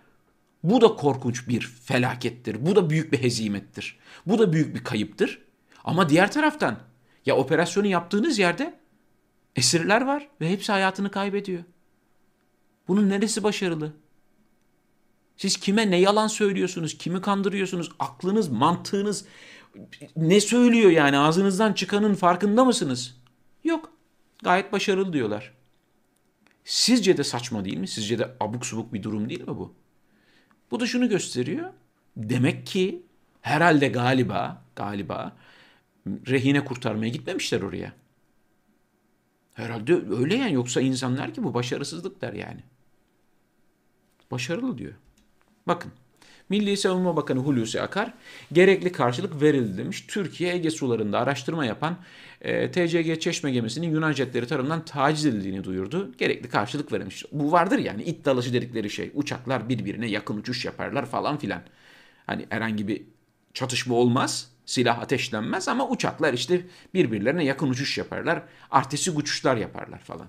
bu 0.63 0.81
da 0.81 0.87
korkunç 0.87 1.47
bir 1.47 1.61
felakettir. 1.61 2.65
Bu 2.65 2.75
da 2.75 2.89
büyük 2.89 3.11
bir 3.13 3.23
hezimettir. 3.23 3.99
Bu 4.25 4.39
da 4.39 4.53
büyük 4.53 4.75
bir 4.75 4.83
kayıptır. 4.83 5.41
Ama 5.83 6.09
diğer 6.09 6.31
taraftan 6.31 6.79
ya 7.25 7.37
operasyonu 7.37 7.87
yaptığınız 7.87 8.39
yerde 8.39 8.81
Esirler 9.55 10.01
var 10.01 10.27
ve 10.41 10.49
hepsi 10.49 10.71
hayatını 10.71 11.11
kaybediyor. 11.11 11.63
Bunun 12.87 13.09
neresi 13.09 13.43
başarılı? 13.43 13.93
Siz 15.37 15.57
kime 15.57 15.91
ne 15.91 15.97
yalan 15.97 16.27
söylüyorsunuz? 16.27 16.97
Kimi 16.97 17.21
kandırıyorsunuz? 17.21 17.91
Aklınız, 17.99 18.49
mantığınız 18.49 19.25
ne 20.15 20.41
söylüyor 20.41 20.91
yani? 20.91 21.17
Ağzınızdan 21.17 21.73
çıkanın 21.73 22.13
farkında 22.13 22.65
mısınız? 22.65 23.17
Yok. 23.63 23.91
Gayet 24.43 24.71
başarılı 24.71 25.13
diyorlar. 25.13 25.53
Sizce 26.65 27.17
de 27.17 27.23
saçma 27.23 27.65
değil 27.65 27.77
mi? 27.77 27.87
Sizce 27.87 28.19
de 28.19 28.35
abuk 28.39 28.65
subuk 28.65 28.93
bir 28.93 29.03
durum 29.03 29.29
değil 29.29 29.41
mi 29.41 29.57
bu? 29.57 29.73
Bu 30.71 30.79
da 30.79 30.85
şunu 30.85 31.09
gösteriyor. 31.09 31.69
Demek 32.17 32.67
ki 32.67 33.03
herhalde 33.41 33.87
galiba 33.87 34.63
galiba 34.75 35.35
rehine 36.07 36.65
kurtarmaya 36.65 37.09
gitmemişler 37.09 37.61
oraya. 37.61 37.93
Herhalde 39.53 39.93
öyle 39.95 40.35
yani 40.35 40.53
yoksa 40.53 40.81
insanlar 40.81 41.33
ki 41.33 41.43
bu 41.43 41.53
başarısızlık 41.53 42.21
der 42.21 42.33
yani. 42.33 42.63
Başarılı 44.31 44.77
diyor. 44.77 44.93
Bakın 45.67 45.91
Milli 46.51 46.77
Savunma 46.77 47.15
Bakanı 47.15 47.39
Hulusi 47.39 47.81
Akar 47.81 48.13
gerekli 48.51 48.91
karşılık 48.91 49.41
verildi 49.41 49.77
demiş. 49.77 50.05
Türkiye 50.07 50.53
Ege 50.53 50.71
sularında 50.71 51.19
araştırma 51.19 51.65
yapan 51.65 51.97
e, 52.41 52.71
TCG 52.71 53.21
Çeşme 53.21 53.51
gemisinin 53.51 53.91
Yunan 53.91 54.11
jetleri 54.11 54.47
tarafından 54.47 54.85
taciz 54.85 55.25
edildiğini 55.25 55.63
duyurdu. 55.63 56.11
Gerekli 56.17 56.49
karşılık 56.49 56.91
verilmiş. 56.91 57.25
Bu 57.31 57.51
vardır 57.51 57.79
yani 57.79 58.03
it 58.03 58.25
dalaşı 58.25 58.53
dedikleri 58.53 58.89
şey. 58.89 59.11
Uçaklar 59.13 59.69
birbirine 59.69 60.07
yakın 60.07 60.37
uçuş 60.37 60.65
yaparlar 60.65 61.05
falan 61.05 61.37
filan. 61.37 61.61
Hani 62.25 62.45
herhangi 62.49 62.87
bir 62.87 63.01
çatışma 63.53 63.95
olmaz 63.95 64.51
silah 64.65 64.99
ateşlenmez 64.99 65.67
ama 65.67 65.89
uçaklar 65.89 66.33
işte 66.33 66.61
birbirlerine 66.93 67.45
yakın 67.45 67.69
uçuş 67.69 67.97
yaparlar. 67.97 68.43
Artistik 68.71 69.17
uçuşlar 69.17 69.57
yaparlar 69.57 69.99
falan. 69.99 70.27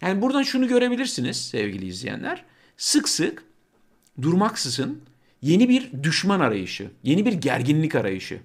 Yani 0.00 0.22
buradan 0.22 0.42
şunu 0.42 0.68
görebilirsiniz 0.68 1.48
sevgili 1.48 1.86
izleyenler. 1.86 2.44
Sık 2.76 3.08
sık 3.08 3.44
durmaksızın 4.22 5.02
yeni 5.42 5.68
bir 5.68 6.02
düşman 6.02 6.40
arayışı, 6.40 6.90
yeni 7.02 7.26
bir 7.26 7.32
gerginlik 7.32 7.94
arayışı. 7.94 8.40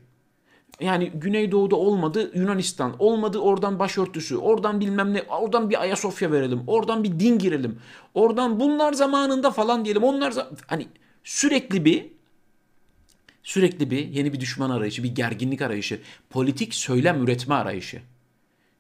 Yani 0.80 1.10
Güneydoğu'da 1.10 1.76
olmadı 1.76 2.32
Yunanistan, 2.36 2.96
olmadı 3.00 3.40
oradan 3.40 3.80
başörtüsü, 3.80 4.38
oradan 4.38 4.80
bilmem 4.80 5.14
ne, 5.14 5.22
oradan 5.22 5.70
bir 5.70 5.82
Ayasofya 5.82 6.32
verelim, 6.32 6.64
oradan 6.68 7.04
bir 7.04 7.20
din 7.20 7.40
girelim, 7.40 7.80
oradan 8.14 8.60
bunlar 8.60 8.94
zamanında 8.94 9.52
falan 9.52 9.86
diyelim, 9.86 10.04
onlar 10.04 10.34
hani 10.68 10.88
sürekli 11.24 11.86
bir 11.86 12.18
Sürekli 13.48 13.92
bir 13.92 14.08
yeni 14.08 14.34
bir 14.34 14.40
düşman 14.40 14.70
arayışı, 14.70 15.04
bir 15.04 15.16
gerginlik 15.16 15.62
arayışı, 15.62 16.02
politik 16.30 16.74
söylem 16.74 17.24
üretme 17.24 17.56
arayışı. 17.56 18.02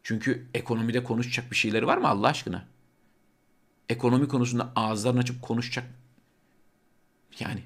Çünkü 0.03 0.47
ekonomide 0.53 1.03
konuşacak 1.03 1.51
bir 1.51 1.55
şeyleri 1.55 1.87
var 1.87 1.97
mı 1.97 2.07
Allah 2.07 2.27
aşkına? 2.27 2.65
Ekonomi 3.89 4.27
konusunda 4.27 4.71
ağızlarını 4.75 5.19
açıp 5.19 5.41
konuşacak. 5.41 5.85
Yani 7.39 7.59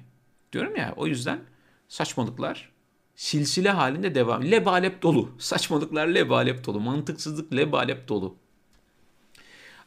diyorum 0.52 0.76
ya 0.76 0.94
o 0.96 1.06
yüzden 1.06 1.40
saçmalıklar 1.88 2.72
silsile 3.14 3.70
halinde 3.70 4.14
devam. 4.14 4.50
Lebalep 4.50 5.02
dolu. 5.02 5.30
Saçmalıklar 5.38 6.06
lebalep 6.06 6.66
dolu. 6.66 6.80
Mantıksızlık 6.80 7.52
lebalep 7.52 8.08
dolu. 8.08 8.36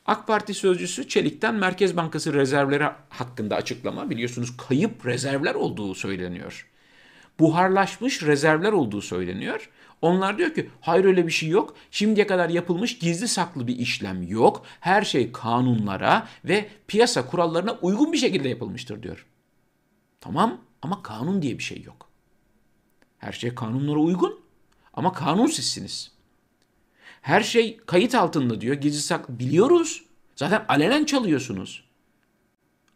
AK 0.06 0.28
Parti 0.28 0.54
sözcüsü 0.54 1.08
Çelik'ten 1.08 1.56
Merkez 1.56 1.98
Bankası 1.98 2.34
rezervleri 2.34 2.84
hakkında 3.10 3.56
açıklama 3.56 4.10
biliyorsunuz 4.10 4.58
kayıp 4.58 5.06
rezervler 5.06 5.56
olduğu 5.56 5.96
söyleniyor 5.96 6.68
buharlaşmış 7.40 8.24
rezervler 8.24 8.72
olduğu 8.72 9.02
söyleniyor. 9.02 9.70
Onlar 10.02 10.38
diyor 10.38 10.54
ki 10.54 10.70
hayır 10.82 11.06
öyle 11.06 11.28
bir 11.28 11.32
şey 11.32 11.50
yok. 11.50 11.76
Şimdiye 11.92 12.28
kadar 12.28 12.50
yapılmış 12.50 13.00
gizli 13.00 13.28
saklı 13.28 13.68
bir 13.68 13.80
işlem 13.80 14.24
yok. 14.24 14.66
Her 14.80 15.02
şey 15.02 15.32
kanunlara 15.32 16.28
ve 16.46 16.70
piyasa 16.88 17.26
kurallarına 17.26 17.72
uygun 17.82 18.14
bir 18.14 18.18
şekilde 18.18 18.50
yapılmıştır 18.50 19.04
diyor. 19.04 19.26
Tamam 20.26 20.62
ama 20.82 21.04
kanun 21.04 21.42
diye 21.42 21.58
bir 21.58 21.64
şey 21.64 21.82
yok. 21.84 22.10
Her 23.18 23.32
şey 23.32 23.56
kanunlara 23.56 24.00
uygun 24.00 24.40
ama 24.94 25.14
kanun 25.14 25.48
sizsiniz. 25.48 26.12
Her 27.22 27.42
şey 27.42 27.78
kayıt 27.78 28.16
altında 28.16 28.62
diyor. 28.62 28.76
Gizli 28.76 29.02
saklı 29.02 29.40
biliyoruz. 29.40 30.06
Zaten 30.36 30.66
alenen 30.68 31.06
çalıyorsunuz. 31.06 31.84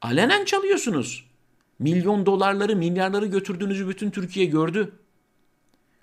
Alenen 0.01 0.45
çalıyorsunuz. 0.45 1.29
Milyon 1.79 2.25
dolarları, 2.25 2.75
milyarları 2.75 3.25
götürdüğünüzü 3.25 3.89
bütün 3.89 4.11
Türkiye 4.11 4.45
gördü. 4.45 4.91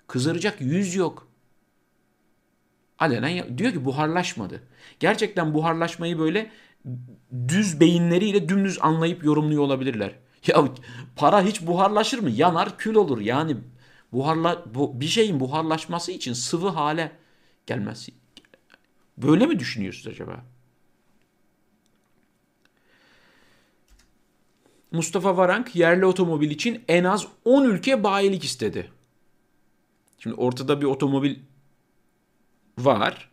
Kızaracak 0.07 0.61
yüz 0.61 0.95
yok. 0.95 1.27
Alenen 2.99 3.57
diyor 3.57 3.71
ki 3.71 3.85
buharlaşmadı. 3.85 4.63
Gerçekten 4.99 5.53
buharlaşmayı 5.53 6.19
böyle 6.19 6.51
düz 7.47 7.79
beyinleriyle 7.79 8.49
dümdüz 8.49 8.77
anlayıp 8.81 9.23
yorumluyor 9.23 9.63
olabilirler. 9.63 10.26
Ya 10.47 10.65
para 11.15 11.41
hiç 11.41 11.61
buharlaşır 11.61 12.19
mı? 12.19 12.29
Yanar 12.29 12.77
kül 12.77 12.95
olur. 12.95 13.21
Yani 13.21 13.57
Buharla, 14.11 14.63
bu, 14.75 15.01
bir 15.01 15.07
şeyin 15.07 15.39
buharlaşması 15.39 16.11
için 16.11 16.33
sıvı 16.33 16.69
hale 16.69 17.11
gelmesi. 17.65 18.11
Böyle 19.17 19.45
mi 19.45 19.59
düşünüyorsunuz 19.59 20.07
acaba? 20.07 20.43
Mustafa 24.91 25.37
Varank 25.37 25.75
yerli 25.75 26.05
otomobil 26.05 26.51
için 26.51 26.83
en 26.87 27.03
az 27.03 27.27
10 27.45 27.63
ülke 27.63 28.03
bayilik 28.03 28.43
istedi. 28.43 28.91
Şimdi 30.19 30.35
ortada 30.35 30.81
bir 30.81 30.85
otomobil 30.85 31.39
var. 32.77 33.29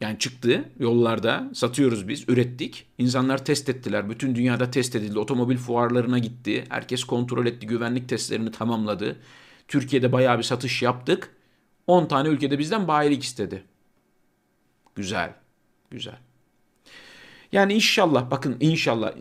Yani 0.00 0.18
çıktı 0.18 0.64
yollarda 0.78 1.50
satıyoruz 1.54 2.08
biz 2.08 2.28
ürettik. 2.28 2.86
İnsanlar 2.98 3.44
test 3.44 3.68
ettiler. 3.68 4.10
Bütün 4.10 4.34
dünyada 4.34 4.70
test 4.70 4.96
edildi. 4.96 5.18
Otomobil 5.18 5.56
fuarlarına 5.56 6.18
gitti. 6.18 6.64
Herkes 6.68 7.04
kontrol 7.04 7.46
etti. 7.46 7.66
Güvenlik 7.66 8.08
testlerini 8.08 8.50
tamamladı. 8.50 9.16
Türkiye'de 9.68 10.12
bayağı 10.12 10.38
bir 10.38 10.42
satış 10.42 10.82
yaptık. 10.82 11.36
10 11.86 12.06
tane 12.06 12.28
ülkede 12.28 12.58
bizden 12.58 12.88
bayilik 12.88 13.22
istedi. 13.22 13.62
Güzel. 14.94 15.34
Güzel. 15.90 16.18
Yani 17.52 17.74
inşallah 17.74 18.30
bakın 18.30 18.56
inşallah 18.60 19.12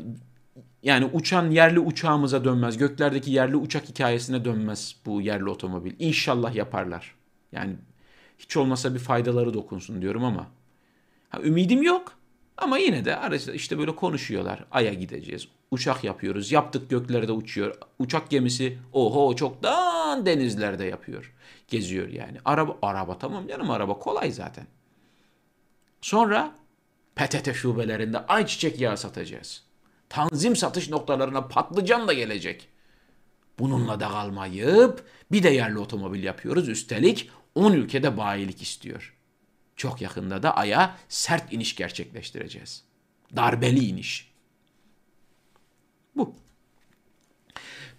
yani 0.84 1.06
uçan 1.06 1.50
yerli 1.50 1.80
uçağımıza 1.80 2.44
dönmez. 2.44 2.78
Göklerdeki 2.78 3.32
yerli 3.32 3.56
uçak 3.56 3.90
hikayesine 3.90 4.46
dönmez 4.46 4.96
bu 5.06 5.22
yerli 5.22 5.50
otomobil. 5.50 5.94
İnşallah 6.00 6.56
yaparlar. 6.56 7.16
Yani 7.52 7.76
hiç 8.38 8.58
olmasa 8.58 8.94
bir 8.94 9.00
faydaları 9.00 9.54
dokunsun 9.54 10.02
diyorum 10.02 10.24
ama. 10.24 10.48
Ha, 11.30 11.42
ümidim 11.42 11.84
yok. 11.84 12.14
Ama 12.58 12.78
yine 12.78 13.06
de 13.06 13.16
arada 13.16 13.54
işte 13.54 13.78
böyle 13.78 13.96
konuşuyorlar. 13.96 14.66
Ay'a 14.72 14.94
gideceğiz. 14.94 15.48
Uçak 15.72 16.04
yapıyoruz. 16.04 16.52
Yaptık 16.52 16.90
göklerde 16.90 17.32
uçuyor. 17.32 17.76
Uçak 18.00 18.30
gemisi 18.30 18.78
oho 18.94 19.36
çoktan 19.36 20.26
denizlerde 20.26 20.86
yapıyor. 20.86 21.34
Geziyor 21.68 22.10
yani. 22.10 22.38
Araba 22.46 22.78
araba 22.82 23.18
tamam 23.18 23.48
canım 23.48 23.72
araba 23.72 24.00
kolay 24.00 24.32
zaten. 24.32 24.68
Sonra 26.02 26.56
PTT 27.16 27.54
şubelerinde 27.54 28.20
ayçiçek 28.20 28.82
yağı 28.82 28.98
satacağız. 28.98 29.64
Tanzim 30.10 30.56
satış 30.56 30.90
noktalarına 30.90 31.48
patlıcan 31.48 32.08
da 32.08 32.14
gelecek. 32.14 32.70
Bununla 33.60 34.00
da 34.00 34.08
kalmayıp 34.08 35.06
bir 35.32 35.44
de 35.44 35.50
yerli 35.50 35.80
otomobil 35.80 36.24
yapıyoruz. 36.24 36.70
Üstelik 36.70 37.30
10 37.56 37.74
ülkede 37.74 38.18
bayilik 38.18 38.62
istiyor. 38.62 39.17
Çok 39.78 40.02
yakında 40.02 40.44
da 40.44 40.58
Ay'a 40.58 40.98
sert 41.10 41.54
iniş 41.54 41.76
gerçekleştireceğiz. 41.76 42.84
Darbeli 43.36 43.86
iniş. 43.86 44.32
Bu. 46.16 46.36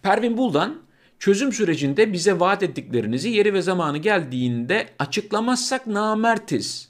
Pervin 0.02 0.36
Buldan 0.36 0.82
çözüm 1.18 1.52
sürecinde 1.52 2.12
bize 2.12 2.40
vaat 2.40 2.62
ettiklerinizi 2.62 3.28
yeri 3.28 3.54
ve 3.54 3.62
zamanı 3.62 3.98
geldiğinde 3.98 4.88
açıklamazsak 4.98 5.86
namertiz. 5.86 6.88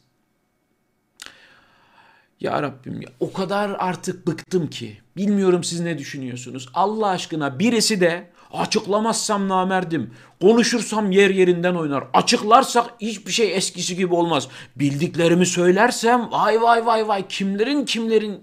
Ya 2.40 2.62
Rabbim 2.62 3.00
ya 3.00 3.08
o 3.20 3.32
kadar 3.32 3.76
artık 3.78 4.26
bıktım 4.26 4.70
ki. 4.70 4.98
Bilmiyorum 5.16 5.64
siz 5.64 5.80
ne 5.80 5.98
düşünüyorsunuz. 5.98 6.68
Allah 6.74 7.08
aşkına 7.08 7.58
birisi 7.58 8.00
de 8.00 8.30
açıklamazsam 8.52 9.48
namerdim. 9.48 10.14
Konuşursam 10.40 11.10
yer 11.10 11.30
yerinden 11.30 11.74
oynar. 11.74 12.04
Açıklarsak 12.14 12.94
hiçbir 13.00 13.32
şey 13.32 13.56
eskisi 13.56 13.96
gibi 13.96 14.14
olmaz. 14.14 14.48
Bildiklerimi 14.76 15.46
söylersem 15.46 16.32
vay 16.32 16.62
vay 16.62 16.86
vay 16.86 17.08
vay 17.08 17.28
kimlerin 17.28 17.84
kimlerin. 17.84 18.40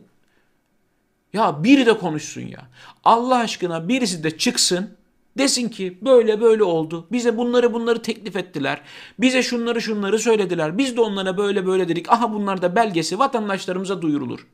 Ya 1.34 1.64
biri 1.64 1.86
de 1.86 1.98
konuşsun 1.98 2.42
ya. 2.42 2.68
Allah 3.04 3.38
aşkına 3.38 3.88
birisi 3.88 4.24
de 4.24 4.38
çıksın 4.38 4.90
Desin 5.38 5.70
ki 5.70 5.98
böyle 6.02 6.42
böyle 6.42 6.64
oldu. 6.64 7.08
Bize 7.12 7.38
bunları 7.38 7.74
bunları 7.74 8.02
teklif 8.02 8.36
ettiler. 8.36 8.82
Bize 9.20 9.44
şunları 9.44 9.82
şunları 9.82 10.20
söylediler. 10.20 10.78
Biz 10.78 10.98
de 10.98 11.02
onlara 11.02 11.38
böyle 11.38 11.66
böyle 11.66 11.88
dedik. 11.88 12.12
Aha 12.12 12.34
bunlar 12.34 12.62
da 12.62 12.76
belgesi 12.76 13.20
vatandaşlarımıza 13.20 14.02
duyurulur. 14.02 14.48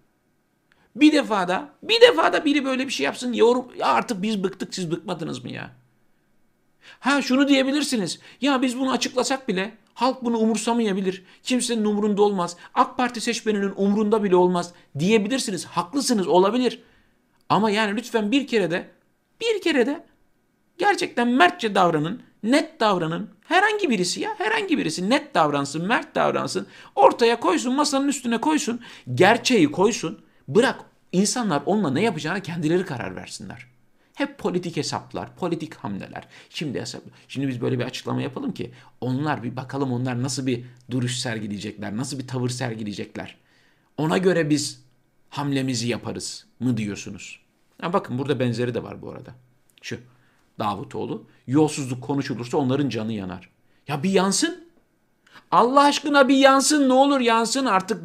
Bir 0.95 1.11
defa 1.11 1.47
da 1.47 1.69
bir 1.83 2.01
defa 2.01 2.33
da 2.33 2.45
biri 2.45 2.65
böyle 2.65 2.87
bir 2.87 2.91
şey 2.91 3.03
yapsın. 3.03 3.33
Yorum, 3.33 3.67
ya 3.77 3.87
artık 3.87 4.21
biz 4.21 4.43
bıktık 4.43 4.75
siz 4.75 4.91
bıkmadınız 4.91 5.43
mı 5.43 5.51
ya? 5.51 5.71
Ha 6.99 7.21
şunu 7.21 7.47
diyebilirsiniz. 7.47 8.19
Ya 8.41 8.61
biz 8.61 8.79
bunu 8.79 8.91
açıklasak 8.91 9.47
bile 9.47 9.77
halk 9.93 10.23
bunu 10.23 10.37
umursamayabilir. 10.37 11.23
Kimsenin 11.43 11.85
umurunda 11.85 12.21
olmaz. 12.21 12.57
AK 12.73 12.97
Parti 12.97 13.21
seçmeninin 13.21 13.73
umurunda 13.75 14.23
bile 14.23 14.35
olmaz 14.35 14.73
diyebilirsiniz. 14.99 15.65
Haklısınız 15.65 16.27
olabilir. 16.27 16.81
Ama 17.49 17.71
yani 17.71 17.97
lütfen 17.97 18.31
bir 18.31 18.47
kere 18.47 18.71
de 18.71 18.89
bir 19.41 19.61
kere 19.61 19.85
de 19.85 20.05
Gerçekten 20.81 21.27
mertçe 21.27 21.75
davranın, 21.75 22.21
net 22.43 22.79
davranın. 22.79 23.29
Herhangi 23.45 23.89
birisi 23.89 24.21
ya, 24.21 24.35
herhangi 24.37 24.77
birisi 24.77 25.09
net 25.09 25.35
davransın, 25.35 25.87
mert 25.87 26.15
davransın. 26.15 26.67
Ortaya 26.95 27.39
koysun, 27.39 27.75
masanın 27.75 28.07
üstüne 28.07 28.37
koysun. 28.37 28.81
Gerçeği 29.15 29.71
koysun. 29.71 30.19
Bırak 30.55 30.79
insanlar 31.11 31.63
onunla 31.65 31.91
ne 31.91 32.01
yapacağına 32.01 32.39
kendileri 32.39 32.85
karar 32.85 33.15
versinler. 33.15 33.67
Hep 34.13 34.37
politik 34.37 34.77
hesaplar, 34.77 35.35
politik 35.35 35.73
hamleler. 35.75 36.27
Şimdi 36.49 36.81
hesap. 36.81 37.01
Şimdi 37.27 37.47
biz 37.47 37.61
böyle 37.61 37.79
bir 37.79 37.83
açıklama 37.83 38.21
yapalım 38.21 38.53
ki 38.53 38.71
onlar 39.01 39.43
bir 39.43 39.55
bakalım 39.55 39.91
onlar 39.91 40.23
nasıl 40.23 40.45
bir 40.47 40.63
duruş 40.91 41.19
sergileyecekler, 41.19 41.97
nasıl 41.97 42.19
bir 42.19 42.27
tavır 42.27 42.49
sergileyecekler. 42.49 43.37
Ona 43.97 44.17
göre 44.17 44.49
biz 44.49 44.81
hamlemizi 45.29 45.87
yaparız 45.87 46.45
mı 46.59 46.77
diyorsunuz? 46.77 47.39
Ha 47.81 47.93
bakın 47.93 48.17
burada 48.17 48.39
benzeri 48.39 48.73
de 48.73 48.83
var 48.83 49.01
bu 49.01 49.11
arada. 49.11 49.35
Şu 49.81 49.97
Davutoğlu. 50.59 51.27
Yolsuzluk 51.47 52.03
konuşulursa 52.03 52.57
onların 52.57 52.89
canı 52.89 53.13
yanar. 53.13 53.49
Ya 53.87 54.03
bir 54.03 54.09
yansın. 54.09 54.70
Allah 55.51 55.81
aşkına 55.81 56.27
bir 56.27 56.37
yansın 56.37 56.89
ne 56.89 56.93
olur 56.93 57.19
yansın 57.19 57.65
artık 57.65 58.03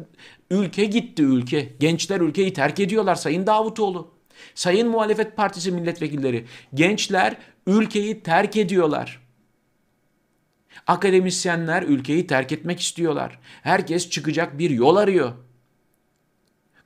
ülke 0.51 0.85
gitti 0.85 1.23
ülke. 1.23 1.73
Gençler 1.79 2.21
ülkeyi 2.21 2.53
terk 2.53 2.79
ediyorlar 2.79 3.15
Sayın 3.15 3.47
Davutoğlu. 3.47 4.11
Sayın 4.55 4.89
Muhalefet 4.89 5.37
Partisi 5.37 5.71
milletvekilleri 5.71 6.45
gençler 6.73 7.37
ülkeyi 7.67 8.23
terk 8.23 8.57
ediyorlar. 8.57 9.27
Akademisyenler 10.87 11.83
ülkeyi 11.83 12.27
terk 12.27 12.51
etmek 12.51 12.79
istiyorlar. 12.79 13.39
Herkes 13.63 14.09
çıkacak 14.09 14.59
bir 14.59 14.69
yol 14.69 14.95
arıyor. 14.95 15.33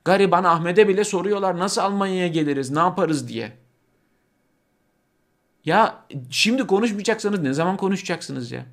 Gariban 0.04 0.44
Ahmet'e 0.44 0.88
bile 0.88 1.04
soruyorlar 1.04 1.58
nasıl 1.58 1.80
Almanya'ya 1.80 2.28
geliriz, 2.28 2.70
ne 2.70 2.78
yaparız 2.78 3.28
diye. 3.28 3.52
Ya 5.64 6.04
şimdi 6.30 6.66
konuşmayacaksanız 6.66 7.40
ne 7.40 7.52
zaman 7.52 7.76
konuşacaksınız 7.76 8.52
ya? 8.52 8.66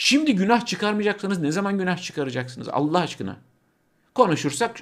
Şimdi 0.00 0.34
günah 0.34 0.66
çıkarmayacaksanız 0.66 1.38
ne 1.38 1.52
zaman 1.52 1.78
günah 1.78 2.02
çıkaracaksınız 2.02 2.68
Allah 2.68 2.98
aşkına? 2.98 3.36
Konuşursak 4.14 4.80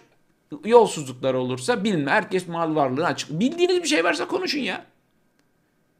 yolsuzluklar 0.65 1.35
olursa 1.35 1.85
bilme 1.85 2.11
herkes 2.11 2.49
mal 2.49 2.75
varlığı 2.75 3.07
açık. 3.07 3.31
Bildiğiniz 3.31 3.83
bir 3.83 3.89
şey 3.89 4.05
varsa 4.05 4.29
konuşun 4.29 4.59
ya. 4.59 4.85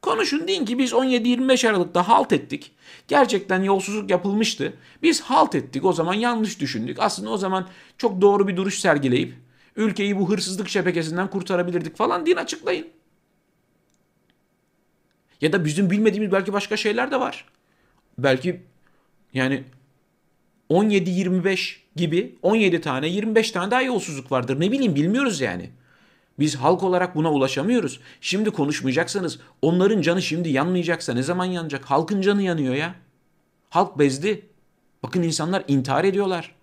Konuşun 0.01 0.47
deyin 0.47 0.65
ki 0.65 0.77
biz 0.77 0.91
17-25 0.91 1.69
Aralık'ta 1.69 2.07
halt 2.07 2.33
ettik. 2.33 2.71
Gerçekten 3.07 3.63
yolsuzluk 3.63 4.09
yapılmıştı. 4.09 4.73
Biz 5.03 5.21
halt 5.21 5.55
ettik 5.55 5.85
o 5.85 5.93
zaman 5.93 6.13
yanlış 6.13 6.59
düşündük. 6.59 6.97
Aslında 6.99 7.29
o 7.29 7.37
zaman 7.37 7.67
çok 7.97 8.21
doğru 8.21 8.47
bir 8.47 8.57
duruş 8.57 8.79
sergileyip 8.79 9.33
ülkeyi 9.75 10.19
bu 10.19 10.29
hırsızlık 10.29 10.69
şebekesinden 10.69 11.29
kurtarabilirdik 11.29 11.97
falan 11.97 12.25
deyin 12.25 12.37
açıklayın. 12.37 12.87
Ya 15.41 15.53
da 15.53 15.65
bizim 15.65 15.89
bilmediğimiz 15.89 16.31
belki 16.31 16.53
başka 16.53 16.77
şeyler 16.77 17.11
de 17.11 17.19
var. 17.19 17.45
Belki 18.17 18.61
yani 19.33 19.63
17-25 20.69 21.75
gibi 21.95 22.35
17 22.41 22.81
tane 22.81 23.07
25 23.07 23.51
tane 23.51 23.71
daha 23.71 23.81
yolsuzluk 23.81 24.31
vardır. 24.31 24.59
Ne 24.59 24.71
bileyim 24.71 24.95
bilmiyoruz 24.95 25.41
yani. 25.41 25.69
Biz 26.39 26.55
halk 26.55 26.83
olarak 26.83 27.15
buna 27.15 27.33
ulaşamıyoruz. 27.33 27.99
Şimdi 28.21 28.51
konuşmayacaksanız 28.51 29.39
onların 29.61 30.01
canı 30.01 30.21
şimdi 30.21 30.49
yanmayacaksa 30.49 31.13
ne 31.13 31.23
zaman 31.23 31.45
yanacak? 31.45 31.85
Halkın 31.85 32.21
canı 32.21 32.41
yanıyor 32.41 32.75
ya. 32.75 32.95
Halk 33.69 33.99
bezdi. 33.99 34.45
Bakın 35.03 35.23
insanlar 35.23 35.63
intihar 35.67 36.03
ediyorlar. 36.03 36.55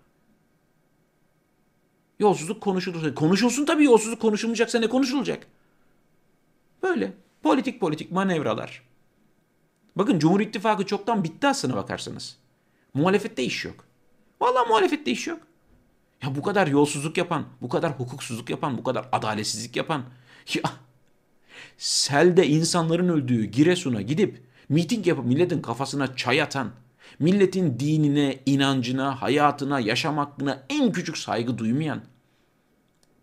Yolsuzluk 2.19 2.61
konuşulursa. 2.61 3.15
Konuşulsun 3.15 3.65
tabii 3.65 3.83
yolsuzluk 3.83 4.21
konuşulmayacaksa 4.21 4.79
ne 4.79 4.87
konuşulacak? 4.87 5.47
Böyle. 6.83 7.13
Politik 7.43 7.79
politik 7.79 8.11
manevralar. 8.11 8.81
Bakın 9.95 10.19
Cumhur 10.19 10.39
İttifakı 10.39 10.85
çoktan 10.85 11.23
bitti 11.23 11.47
aslına 11.47 11.75
bakarsanız. 11.75 12.37
Muhalefette 12.95 13.43
iş 13.43 13.65
yok. 13.65 13.85
Vallahi 14.41 14.67
muhalefette 14.67 15.11
iş 15.11 15.27
yok. 15.27 15.39
Ya 16.23 16.35
bu 16.35 16.41
kadar 16.41 16.67
yolsuzluk 16.67 17.17
yapan, 17.17 17.45
bu 17.61 17.69
kadar 17.69 17.91
hukuksuzluk 17.91 18.49
yapan, 18.49 18.77
bu 18.77 18.83
kadar 18.83 19.09
adaletsizlik 19.11 19.75
yapan. 19.75 20.03
Ya 20.53 20.61
selde 21.77 22.47
insanların 22.47 23.09
öldüğü 23.09 23.45
Giresun'a 23.45 24.01
gidip 24.01 24.43
miting 24.69 25.07
yapıp 25.07 25.25
milletin 25.25 25.61
kafasına 25.61 26.15
çay 26.15 26.41
atan, 26.41 26.71
milletin 27.19 27.79
dinine, 27.79 28.39
inancına, 28.45 29.21
hayatına, 29.21 29.79
yaşam 29.79 30.17
hakkına 30.17 30.63
en 30.69 30.91
küçük 30.91 31.17
saygı 31.17 31.57
duymayan 31.57 32.01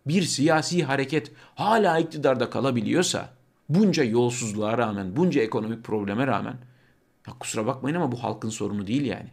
bir 0.05 0.21
siyasi 0.21 0.83
hareket 0.83 1.31
hala 1.55 1.99
iktidarda 1.99 2.49
kalabiliyorsa 2.49 3.29
bunca 3.69 4.03
yolsuzluğa 4.03 4.77
rağmen, 4.77 5.15
bunca 5.15 5.41
ekonomik 5.41 5.83
probleme 5.83 6.27
rağmen 6.27 6.57
Ya 7.27 7.33
kusura 7.39 7.65
bakmayın 7.65 7.95
ama 7.95 8.11
bu 8.11 8.23
halkın 8.23 8.49
sorunu 8.49 8.87
değil 8.87 9.05
yani. 9.05 9.29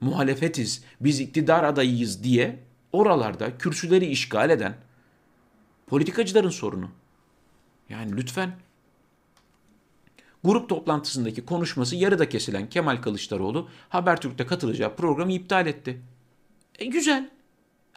Muhalefetiz, 0.00 0.84
biz 1.00 1.20
iktidar 1.20 1.64
adayıyız 1.64 2.24
diye 2.24 2.58
oralarda 2.92 3.58
kürsüleri 3.58 4.06
işgal 4.06 4.50
eden 4.50 4.76
politikacıların 5.86 6.50
sorunu. 6.50 6.90
Yani 7.88 8.16
lütfen 8.16 8.56
grup 10.44 10.68
toplantısındaki 10.68 11.44
konuşması 11.44 11.96
yarıda 11.96 12.28
kesilen 12.28 12.68
Kemal 12.68 12.96
Kılıçdaroğlu 12.96 13.68
Habertürk'te 13.88 14.46
katılacağı 14.46 14.96
programı 14.96 15.32
iptal 15.32 15.66
etti. 15.66 16.02
E, 16.78 16.84
güzel. 16.84 17.30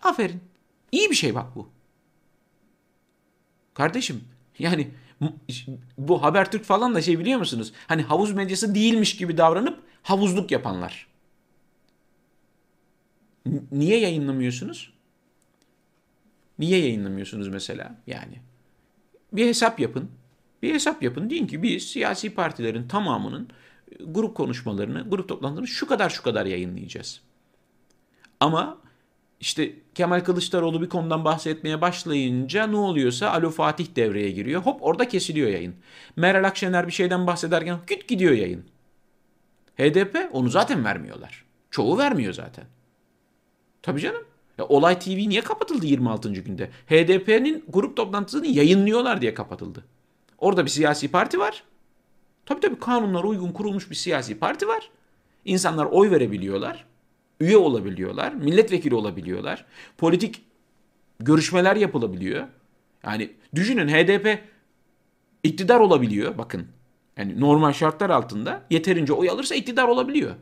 Aferin. 0.04 0.42
İyi 0.92 1.10
bir 1.10 1.16
şey 1.16 1.36
bak 1.36 1.56
bu. 1.56 1.70
Kardeşim 3.74 4.24
yani 4.60 4.92
bu 5.98 6.24
Habertürk 6.24 6.64
falan 6.64 6.96
da 6.96 7.02
şey 7.02 7.20
biliyor 7.20 7.40
musunuz? 7.40 7.74
Hani 7.88 8.02
havuz 8.02 8.34
medyası 8.34 8.76
değilmiş 8.76 9.18
gibi 9.18 9.38
davranıp 9.38 9.80
havuzluk 10.04 10.52
yapanlar. 10.52 11.11
Niye 13.72 14.00
yayınlamıyorsunuz? 14.00 14.94
Niye 16.60 16.80
yayınlamıyorsunuz 16.80 17.48
mesela? 17.48 17.96
Yani 18.08 18.42
bir 19.34 19.48
hesap 19.48 19.80
yapın. 19.80 20.12
Bir 20.62 20.74
hesap 20.74 21.04
yapın. 21.04 21.30
Deyin 21.30 21.48
ki 21.48 21.64
biz 21.64 21.88
siyasi 21.88 22.34
partilerin 22.34 22.88
tamamının 22.88 23.48
grup 24.06 24.36
konuşmalarını, 24.36 25.10
grup 25.10 25.30
toplantılarını 25.30 25.68
şu 25.68 25.88
kadar 25.88 26.10
şu 26.10 26.24
kadar 26.24 26.46
yayınlayacağız. 26.46 27.22
Ama 28.40 28.78
işte 29.40 29.74
Kemal 29.96 30.20
Kılıçdaroğlu 30.20 30.82
bir 30.82 30.90
konudan 30.90 31.26
bahsetmeye 31.26 31.82
başlayınca 31.82 32.68
ne 32.68 32.78
oluyorsa 32.78 33.32
Alo 33.32 33.50
Fatih 33.50 33.96
devreye 33.96 34.32
giriyor. 34.32 34.62
Hop 34.62 34.84
orada 34.84 35.08
kesiliyor 35.08 35.50
yayın. 35.50 35.76
Meral 36.16 36.44
Akşener 36.44 36.88
bir 36.88 36.92
şeyden 36.92 37.28
bahsederken 37.28 37.80
küt 37.88 38.08
gidiyor 38.08 38.34
yayın. 38.34 38.66
HDP 39.78 40.30
onu 40.32 40.50
zaten 40.50 40.86
vermiyorlar. 40.86 41.46
Çoğu 41.72 41.98
vermiyor 41.98 42.34
zaten. 42.34 42.66
Tabii 43.82 44.02
canım. 44.02 44.24
Ya 44.58 44.66
Olay 44.66 45.00
TV 45.00 45.10
niye 45.10 45.42
kapatıldı 45.42 45.86
26. 45.86 46.32
günde? 46.34 46.70
HDP'nin 46.90 47.66
grup 47.70 47.98
toplantısını 47.98 48.48
yayınlıyorlar 48.48 49.22
diye 49.22 49.34
kapatıldı. 49.34 49.86
Orada 50.38 50.66
bir 50.66 50.70
siyasi 50.70 51.08
parti 51.08 51.40
var. 51.40 51.64
Tabii 52.46 52.60
tabii 52.60 52.80
kanunlara 52.80 53.28
uygun 53.28 53.52
kurulmuş 53.52 53.90
bir 53.90 53.96
siyasi 53.96 54.40
parti 54.40 54.68
var. 54.68 54.90
İnsanlar 55.46 55.86
oy 55.86 56.12
verebiliyorlar 56.12 56.86
üye 57.42 57.58
olabiliyorlar, 57.58 58.34
milletvekili 58.34 58.96
olabiliyorlar. 58.96 59.66
Politik 59.98 60.42
görüşmeler 61.20 61.76
yapılabiliyor. 61.76 62.48
Yani 63.06 63.32
düşünün 63.56 63.88
HDP 63.88 64.40
iktidar 65.44 65.80
olabiliyor 65.80 66.38
bakın. 66.38 66.68
Yani 67.18 67.40
normal 67.40 67.74
şartlar 67.74 68.10
altında 68.10 68.64
yeterince 68.70 69.14
oy 69.14 69.30
alırsa 69.30 69.56
iktidar 69.56 69.88
olabiliyor. 69.88 70.36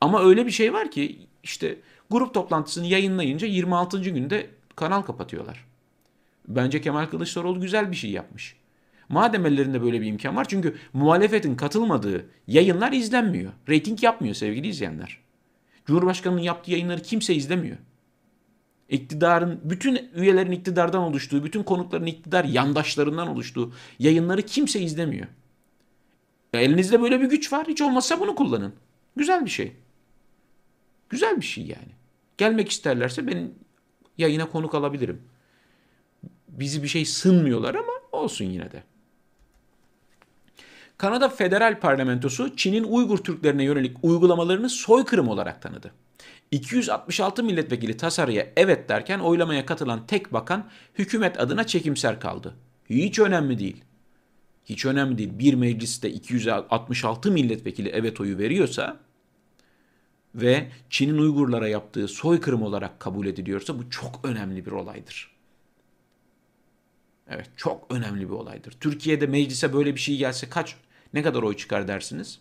Ama 0.00 0.22
öyle 0.22 0.46
bir 0.46 0.50
şey 0.50 0.72
var 0.72 0.90
ki 0.90 1.18
işte 1.42 1.76
grup 2.10 2.34
toplantısını 2.34 2.86
yayınlayınca 2.86 3.46
26. 3.46 4.00
günde 4.00 4.50
kanal 4.76 5.02
kapatıyorlar. 5.02 5.64
Bence 6.48 6.80
Kemal 6.80 7.06
Kılıçdaroğlu 7.06 7.60
güzel 7.60 7.90
bir 7.90 7.96
şey 7.96 8.10
yapmış. 8.10 8.56
Madem 9.08 9.46
ellerinde 9.46 9.82
böyle 9.82 10.00
bir 10.00 10.06
imkan 10.06 10.36
var 10.36 10.48
çünkü 10.48 10.76
muhalefetin 10.92 11.56
katılmadığı 11.56 12.26
yayınlar 12.46 12.92
izlenmiyor. 12.92 13.52
Rating 13.68 14.02
yapmıyor 14.02 14.34
sevgili 14.34 14.68
izleyenler. 14.68 15.18
Cumhurbaşkanının 15.86 16.40
yaptığı 16.40 16.70
yayınları 16.70 17.02
kimse 17.02 17.34
izlemiyor. 17.34 17.76
İktidarın, 18.88 19.60
bütün 19.64 20.10
üyelerin 20.14 20.52
iktidardan 20.52 21.02
oluştuğu, 21.02 21.44
bütün 21.44 21.62
konukların 21.62 22.06
iktidar 22.06 22.44
yandaşlarından 22.44 23.28
oluştuğu 23.28 23.72
yayınları 23.98 24.42
kimse 24.42 24.80
izlemiyor. 24.80 25.26
Elinizde 26.54 27.02
böyle 27.02 27.20
bir 27.20 27.26
güç 27.26 27.52
var. 27.52 27.66
Hiç 27.68 27.82
olmazsa 27.82 28.20
bunu 28.20 28.34
kullanın. 28.34 28.72
Güzel 29.16 29.44
bir 29.44 29.50
şey. 29.50 29.72
Güzel 31.08 31.36
bir 31.36 31.46
şey 31.46 31.64
yani. 31.64 31.92
Gelmek 32.38 32.70
isterlerse 32.70 33.26
ben 33.26 33.50
yayına 34.18 34.50
konuk 34.50 34.74
alabilirim. 34.74 35.22
Bizi 36.48 36.82
bir 36.82 36.88
şey 36.88 37.04
sınmıyorlar 37.04 37.74
ama 37.74 37.92
olsun 38.12 38.44
yine 38.44 38.72
de. 38.72 38.82
Kanada 40.98 41.28
Federal 41.28 41.80
Parlamentosu 41.80 42.56
Çin'in 42.56 42.84
Uygur 42.84 43.18
Türklerine 43.18 43.64
yönelik 43.64 43.96
uygulamalarını 44.02 44.68
soykırım 44.68 45.28
olarak 45.28 45.62
tanıdı. 45.62 45.92
266 46.50 47.44
milletvekili 47.44 47.96
tasarıya 47.96 48.46
evet 48.56 48.88
derken 48.88 49.18
oylamaya 49.18 49.66
katılan 49.66 50.06
tek 50.06 50.32
bakan 50.32 50.70
hükümet 50.98 51.40
adına 51.40 51.66
çekimser 51.66 52.20
kaldı. 52.20 52.54
Hiç 52.90 53.18
önemli 53.18 53.58
değil. 53.58 53.84
Hiç 54.64 54.86
önemli 54.86 55.18
değil. 55.18 55.30
Bir 55.38 55.54
mecliste 55.54 56.10
266 56.10 57.30
milletvekili 57.30 57.88
evet 57.88 58.20
oyu 58.20 58.38
veriyorsa 58.38 59.00
ve 60.34 60.70
Çin'in 60.90 61.18
Uygurlara 61.18 61.68
yaptığı 61.68 62.08
soykırım 62.08 62.62
olarak 62.62 63.00
kabul 63.00 63.26
ediliyorsa 63.26 63.78
bu 63.78 63.90
çok 63.90 64.20
önemli 64.24 64.66
bir 64.66 64.72
olaydır. 64.72 65.34
Evet 67.28 67.50
çok 67.56 67.94
önemli 67.94 68.28
bir 68.28 68.34
olaydır. 68.34 68.72
Türkiye'de 68.80 69.26
meclise 69.26 69.72
böyle 69.72 69.94
bir 69.94 70.00
şey 70.00 70.16
gelse 70.16 70.48
kaç 70.48 70.76
ne 71.14 71.22
kadar 71.22 71.42
oy 71.42 71.56
çıkar 71.56 71.88
dersiniz? 71.88 72.40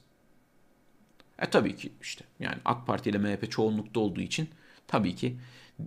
E 1.39 1.49
tabii 1.49 1.75
ki 1.75 1.91
işte 2.01 2.25
yani 2.39 2.58
AK 2.65 2.88
Parti 2.88 3.10
ile 3.10 3.17
MHP 3.17 3.51
çoğunlukta 3.51 3.99
olduğu 3.99 4.21
için 4.21 4.49
tabii 4.88 5.15
ki 5.15 5.38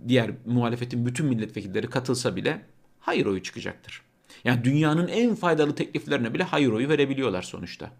diğer 0.07 0.31
muhalefetin 0.45 1.05
bütün 1.05 1.25
milletvekilleri 1.25 1.89
katılsa 1.89 2.35
bile 2.35 2.65
hayır 2.99 3.25
oyu 3.25 3.43
çıkacaktır. 3.43 4.01
Yani 4.43 4.63
dünyanın 4.63 5.07
en 5.07 5.35
faydalı 5.35 5.75
tekliflerine 5.75 6.33
bile 6.33 6.43
hayır 6.43 6.71
oyu 6.71 6.89
verebiliyorlar 6.89 7.41
sonuçta. 7.41 7.91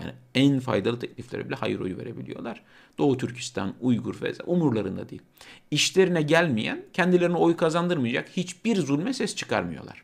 Yani 0.00 0.12
en 0.34 0.60
faydalı 0.60 0.98
tekliflere 0.98 1.48
bile 1.48 1.54
hayır 1.54 1.80
oyu 1.80 1.98
verebiliyorlar. 1.98 2.62
Doğu 2.98 3.16
Türkistan, 3.16 3.74
Uygur 3.80 4.22
ve 4.22 4.32
umurlarında 4.46 5.08
değil. 5.08 5.22
İşlerine 5.70 6.22
gelmeyen, 6.22 6.84
kendilerine 6.92 7.36
oy 7.36 7.56
kazandırmayacak 7.56 8.28
hiçbir 8.28 8.76
zulme 8.76 9.14
ses 9.14 9.36
çıkarmıyorlar. 9.36 10.02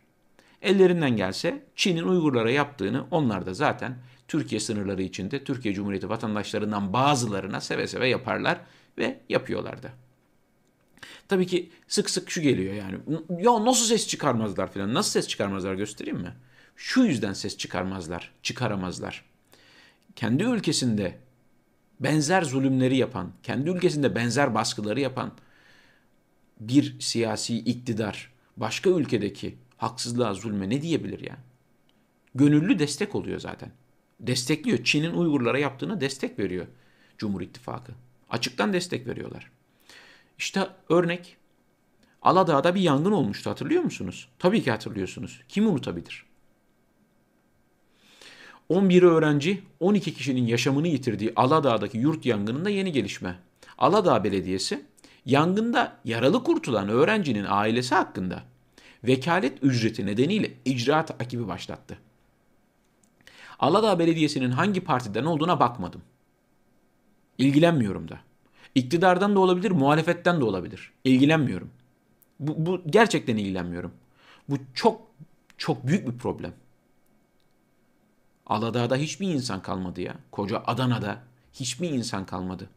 Ellerinden 0.62 1.16
gelse 1.16 1.62
Çin'in 1.76 2.02
Uygurlara 2.02 2.50
yaptığını 2.50 3.06
onlar 3.10 3.46
da 3.46 3.54
zaten 3.54 3.96
Türkiye 4.28 4.60
sınırları 4.60 5.02
içinde 5.02 5.44
Türkiye 5.44 5.74
Cumhuriyeti 5.74 6.08
vatandaşlarından 6.08 6.92
bazılarına 6.92 7.60
seve 7.60 7.86
seve 7.86 8.08
yaparlar 8.08 8.60
ve 8.98 9.20
yapıyorlar 9.28 9.82
da. 9.82 9.90
Tabii 11.28 11.46
ki 11.46 11.70
sık 11.88 12.10
sık 12.10 12.30
şu 12.30 12.40
geliyor 12.40 12.74
yani. 12.74 12.98
Ya 13.42 13.64
nasıl 13.64 13.86
ses 13.86 14.08
çıkarmazlar 14.08 14.72
filan. 14.72 14.94
Nasıl 14.94 15.10
ses 15.10 15.28
çıkarmazlar 15.28 15.74
göstereyim 15.74 16.18
mi? 16.18 16.34
Şu 16.76 17.02
yüzden 17.04 17.32
ses 17.32 17.56
çıkarmazlar, 17.56 18.32
çıkaramazlar. 18.42 19.31
Kendi 20.16 20.42
ülkesinde 20.42 21.18
benzer 22.00 22.42
zulümleri 22.42 22.96
yapan, 22.96 23.32
kendi 23.42 23.70
ülkesinde 23.70 24.14
benzer 24.14 24.54
baskıları 24.54 25.00
yapan 25.00 25.32
bir 26.60 27.00
siyasi 27.00 27.58
iktidar 27.58 28.32
başka 28.56 28.90
ülkedeki 28.90 29.56
haksızlığa, 29.76 30.34
zulme 30.34 30.70
ne 30.70 30.82
diyebilir 30.82 31.20
ya? 31.20 31.36
Gönüllü 32.34 32.78
destek 32.78 33.14
oluyor 33.14 33.40
zaten. 33.40 33.72
Destekliyor. 34.20 34.84
Çin'in 34.84 35.14
Uygurlara 35.14 35.58
yaptığına 35.58 36.00
destek 36.00 36.38
veriyor 36.38 36.66
Cumhur 37.18 37.40
İttifakı. 37.40 37.92
Açıktan 38.30 38.72
destek 38.72 39.06
veriyorlar. 39.06 39.50
İşte 40.38 40.68
örnek 40.88 41.36
Aladağ'da 42.22 42.74
bir 42.74 42.80
yangın 42.80 43.12
olmuştu 43.12 43.50
hatırlıyor 43.50 43.82
musunuz? 43.82 44.28
Tabii 44.38 44.62
ki 44.62 44.70
hatırlıyorsunuz. 44.70 45.40
Kim 45.48 45.66
unutabilir? 45.66 46.31
11 48.72 49.02
öğrenci 49.02 49.62
12 49.80 50.14
kişinin 50.14 50.46
yaşamını 50.46 50.88
yitirdiği 50.88 51.32
Aladağ'daki 51.36 51.98
yurt 51.98 52.26
yangınında 52.26 52.70
yeni 52.70 52.92
gelişme. 52.92 53.38
Aladağ 53.78 54.24
Belediyesi 54.24 54.82
yangında 55.26 55.96
yaralı 56.04 56.44
kurtulan 56.44 56.88
öğrencinin 56.88 57.46
ailesi 57.48 57.94
hakkında 57.94 58.42
vekalet 59.04 59.64
ücreti 59.64 60.06
nedeniyle 60.06 60.52
icraat 60.64 61.18
takibi 61.18 61.48
başlattı. 61.48 61.98
Aladağ 63.58 63.98
Belediyesi'nin 63.98 64.50
hangi 64.50 64.80
partiden 64.80 65.24
olduğuna 65.24 65.60
bakmadım. 65.60 66.02
İlgilenmiyorum 67.38 68.08
da. 68.08 68.20
İktidardan 68.74 69.34
da 69.34 69.40
olabilir, 69.40 69.70
muhalefetten 69.70 70.40
de 70.40 70.44
olabilir. 70.44 70.92
İlgilenmiyorum. 71.04 71.70
Bu, 72.40 72.66
bu 72.66 72.82
gerçekten 72.86 73.36
ilgilenmiyorum. 73.36 73.92
Bu 74.48 74.56
çok 74.74 75.00
çok 75.58 75.86
büyük 75.86 76.08
bir 76.08 76.18
problem. 76.18 76.52
Aladağ'da 78.46 78.96
hiçbir 78.96 79.28
insan 79.28 79.62
kalmadı 79.62 80.00
ya. 80.00 80.14
Koca 80.32 80.62
Adana'da 80.66 81.22
hiçbir 81.52 81.90
insan 81.90 82.26
kalmadı. 82.26 82.68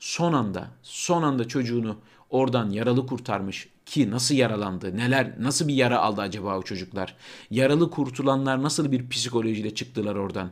Son 0.00 0.32
anda, 0.32 0.70
son 0.82 1.22
anda 1.22 1.48
çocuğunu 1.48 1.98
oradan 2.30 2.70
yaralı 2.70 3.06
kurtarmış 3.06 3.68
ki 3.86 4.10
nasıl 4.10 4.34
yaralandı, 4.34 4.96
neler, 4.96 5.34
nasıl 5.42 5.68
bir 5.68 5.74
yara 5.74 5.98
aldı 5.98 6.20
acaba 6.20 6.58
o 6.58 6.62
çocuklar? 6.62 7.16
Yaralı 7.50 7.90
kurtulanlar 7.90 8.62
nasıl 8.62 8.92
bir 8.92 9.08
psikolojiyle 9.08 9.74
çıktılar 9.74 10.14
oradan? 10.14 10.50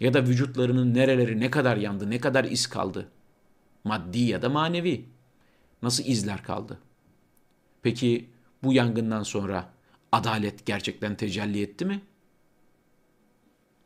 Ya 0.00 0.14
da 0.14 0.22
vücutlarının 0.22 0.94
nereleri 0.94 1.40
ne 1.40 1.50
kadar 1.50 1.76
yandı, 1.76 2.10
ne 2.10 2.20
kadar 2.20 2.44
iz 2.44 2.66
kaldı? 2.66 3.08
Maddi 3.84 4.18
ya 4.18 4.42
da 4.42 4.48
manevi. 4.48 5.04
Nasıl 5.82 6.04
izler 6.04 6.42
kaldı? 6.42 6.78
Peki 7.82 8.30
bu 8.62 8.72
yangından 8.72 9.22
sonra 9.22 9.70
adalet 10.12 10.66
gerçekten 10.66 11.16
tecelli 11.16 11.62
etti 11.62 11.84
mi? 11.84 12.00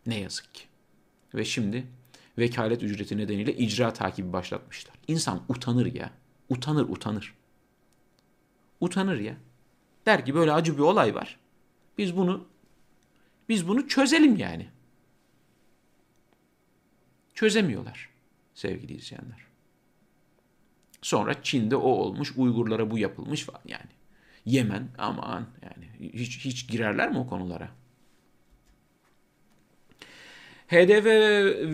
Ne 0.09 0.21
yazık 0.21 0.55
ki. 0.55 0.65
Ve 1.35 1.45
şimdi 1.45 1.87
vekalet 2.39 2.83
ücreti 2.83 3.17
nedeniyle 3.17 3.57
icra 3.57 3.93
takibi 3.93 4.33
başlatmışlar. 4.33 4.95
İnsan 5.09 5.43
utanır 5.49 5.95
ya. 5.95 6.11
Utanır 6.49 6.89
utanır. 6.89 7.35
Utanır 8.81 9.21
ya. 9.21 9.37
Der 10.07 10.25
ki 10.25 10.35
böyle 10.35 10.53
acı 10.53 10.75
bir 10.75 10.83
olay 10.83 11.15
var. 11.15 11.39
Biz 11.99 12.17
bunu 12.17 12.49
biz 13.49 13.69
bunu 13.69 13.89
çözelim 13.89 14.37
yani. 14.37 14.69
Çözemiyorlar 17.35 18.09
sevgili 18.55 18.95
izleyenler. 18.95 19.47
Sonra 21.03 21.43
Çin'de 21.43 21.77
o 21.77 21.89
olmuş, 21.89 22.33
Uygurlara 22.37 22.91
bu 22.91 22.99
yapılmış 22.99 23.43
falan 23.43 23.63
yani. 23.67 23.91
Yemen 24.45 24.89
aman 24.99 25.47
yani 25.63 26.13
hiç 26.13 26.45
hiç 26.45 26.69
girerler 26.69 27.11
mi 27.11 27.19
o 27.19 27.27
konulara? 27.27 27.71
HDP 30.69 31.11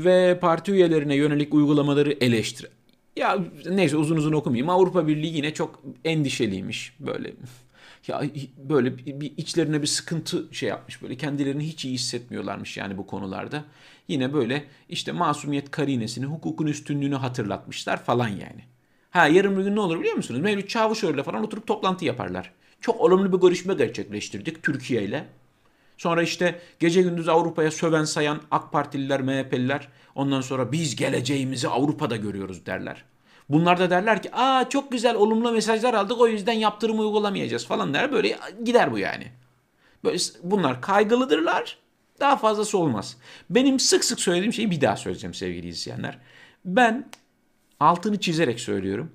ve 0.04 0.38
parti 0.40 0.72
üyelerine 0.72 1.14
yönelik 1.16 1.54
uygulamaları 1.54 2.12
eleştir. 2.20 2.68
Ya 3.16 3.38
neyse 3.70 3.96
uzun 3.96 4.16
uzun 4.16 4.33
okumayayım. 4.33 4.70
Avrupa 4.70 5.07
Birliği 5.07 5.37
yine 5.37 5.54
çok 5.54 5.83
endişeliymiş 6.04 6.96
böyle. 7.00 7.33
Ya 8.09 8.22
böyle 8.57 8.98
bir 8.98 9.33
içlerine 9.37 9.83
bir 9.83 9.87
sıkıntı 9.87 10.48
şey 10.52 10.68
yapmış 10.68 11.02
böyle 11.02 11.16
kendilerini 11.16 11.66
hiç 11.66 11.85
iyi 11.85 11.94
hissetmiyorlarmış 11.94 12.76
yani 12.76 12.98
bu 12.98 13.07
konularda. 13.07 13.64
Yine 14.09 14.33
böyle 14.33 14.64
işte 14.88 15.12
masumiyet 15.12 15.70
karinesini, 15.70 16.24
hukukun 16.26 16.66
üstünlüğünü 16.66 17.14
hatırlatmışlar 17.14 18.04
falan 18.04 18.28
yani. 18.28 18.64
Ha 19.11 19.26
yarın 19.28 19.59
bir 19.59 19.64
gün 19.64 19.76
ne 19.76 19.80
olur 19.80 20.00
biliyor 20.00 20.16
musunuz? 20.16 20.40
Mevlüt 20.40 20.68
Çavuşoğlu'yla 20.68 21.22
falan 21.22 21.44
oturup 21.44 21.66
toplantı 21.66 22.04
yaparlar. 22.04 22.52
Çok 22.80 23.00
olumlu 23.00 23.33
bir 23.33 23.38
görüşme 23.38 23.74
gerçekleştirdik 23.74 24.62
Türkiye 24.62 25.02
ile. 25.02 25.26
Sonra 25.98 26.22
işte 26.22 26.61
gece 26.80 27.02
gündüz 27.02 27.28
Avrupa'ya 27.28 27.70
söven 27.70 28.04
sayan 28.04 28.40
AK 28.50 28.72
Partililer, 28.72 29.20
MHP'liler 29.20 29.88
ondan 30.14 30.40
sonra 30.40 30.72
biz 30.72 30.96
geleceğimizi 30.96 31.68
Avrupa'da 31.68 32.16
görüyoruz 32.16 32.66
derler. 32.66 33.04
Bunlar 33.48 33.78
da 33.78 33.90
derler 33.90 34.22
ki 34.22 34.30
aa 34.33 34.68
çok 34.68 34.92
güzel 34.92 35.14
olumlu 35.14 35.52
mesajlar 35.52 35.94
aldık 35.94 36.20
o 36.20 36.28
yüzden 36.28 36.52
yaptırım 36.52 36.98
uygulamayacağız 36.98 37.66
falan 37.66 37.94
der. 37.94 38.12
Böyle 38.12 38.38
gider 38.64 38.92
bu 38.92 38.98
yani. 38.98 39.33
Böyle 40.04 40.18
bunlar 40.42 40.80
kaygılıdırlar. 40.80 41.78
Daha 42.20 42.37
fazlası 42.37 42.78
olmaz. 42.78 43.16
Benim 43.50 43.80
sık 43.80 44.04
sık 44.04 44.20
söylediğim 44.20 44.52
şeyi 44.52 44.70
bir 44.70 44.80
daha 44.80 44.96
söyleyeceğim 44.96 45.35
sevgili 45.35 45.68
izleyenler. 45.68 46.18
Ben 46.64 47.09
altını 47.80 48.20
çizerek 48.20 48.61
söylüyorum. 48.61 49.12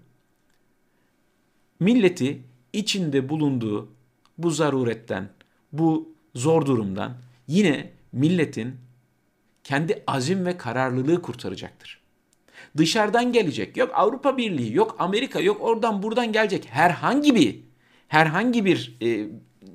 Milleti 1.79 2.43
içinde 2.73 3.29
bulunduğu 3.29 3.89
bu 4.37 4.51
zaruretten, 4.51 5.29
bu 5.71 6.15
zor 6.35 6.65
durumdan 6.65 7.13
yine 7.47 7.91
milletin 8.11 8.75
kendi 9.63 10.03
azim 10.07 10.45
ve 10.45 10.57
kararlılığı 10.57 11.21
kurtaracaktır. 11.21 11.99
Dışarıdan 12.77 13.31
gelecek, 13.31 13.77
yok 13.77 13.91
Avrupa 13.93 14.37
Birliği, 14.37 14.73
yok 14.75 14.95
Amerika, 14.99 15.39
yok 15.39 15.61
oradan 15.61 16.03
buradan 16.03 16.31
gelecek 16.31 16.67
herhangi 16.69 17.35
bir 17.35 17.59
herhangi 18.07 18.65
bir 18.65 18.97
e, 19.01 19.27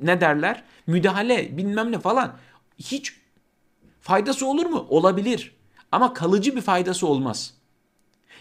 ne 0.02 0.20
derler 0.20 0.62
müdahale 0.86 1.56
bilmem 1.56 1.92
ne 1.92 1.98
falan 1.98 2.36
hiç 2.78 3.16
faydası 4.00 4.46
olur 4.46 4.66
mu? 4.66 4.86
Olabilir. 4.88 5.54
Ama 5.92 6.14
kalıcı 6.14 6.56
bir 6.56 6.60
faydası 6.60 7.06
olmaz. 7.06 7.54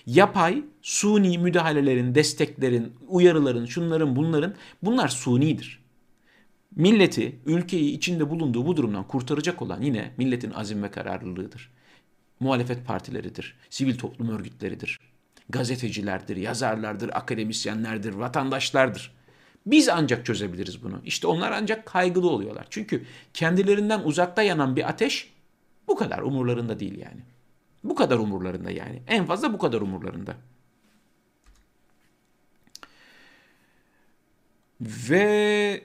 Yapay, 0.05 0.63
suni 0.81 1.37
müdahalelerin, 1.37 2.15
desteklerin, 2.15 2.93
uyarıların, 3.07 3.65
şunların, 3.65 4.15
bunların 4.15 4.53
bunlar 4.81 5.07
sunidir 5.07 5.82
milleti, 6.75 7.39
ülkeyi 7.45 7.91
içinde 7.91 8.29
bulunduğu 8.29 8.65
bu 8.65 8.77
durumdan 8.77 9.07
kurtaracak 9.07 9.61
olan 9.61 9.81
yine 9.81 10.11
milletin 10.17 10.51
azim 10.51 10.83
ve 10.83 10.91
kararlılığıdır. 10.91 11.71
Muhalefet 12.39 12.85
partileridir, 12.85 13.55
sivil 13.69 13.97
toplum 13.97 14.29
örgütleridir, 14.29 14.99
gazetecilerdir, 15.49 16.37
yazarlardır, 16.37 17.09
akademisyenlerdir, 17.13 18.13
vatandaşlardır. 18.13 19.13
Biz 19.65 19.89
ancak 19.89 20.25
çözebiliriz 20.25 20.83
bunu. 20.83 21.01
İşte 21.05 21.27
onlar 21.27 21.51
ancak 21.51 21.85
kaygılı 21.85 22.29
oluyorlar. 22.29 22.67
Çünkü 22.69 23.05
kendilerinden 23.33 23.99
uzakta 24.03 24.41
yanan 24.41 24.75
bir 24.75 24.89
ateş 24.89 25.33
bu 25.87 25.95
kadar 25.95 26.19
umurlarında 26.19 26.79
değil 26.79 26.97
yani. 26.97 27.21
Bu 27.83 27.95
kadar 27.95 28.17
umurlarında 28.17 28.71
yani. 28.71 29.01
En 29.07 29.25
fazla 29.25 29.53
bu 29.53 29.57
kadar 29.57 29.81
umurlarında. 29.81 30.35
Ve 34.81 35.83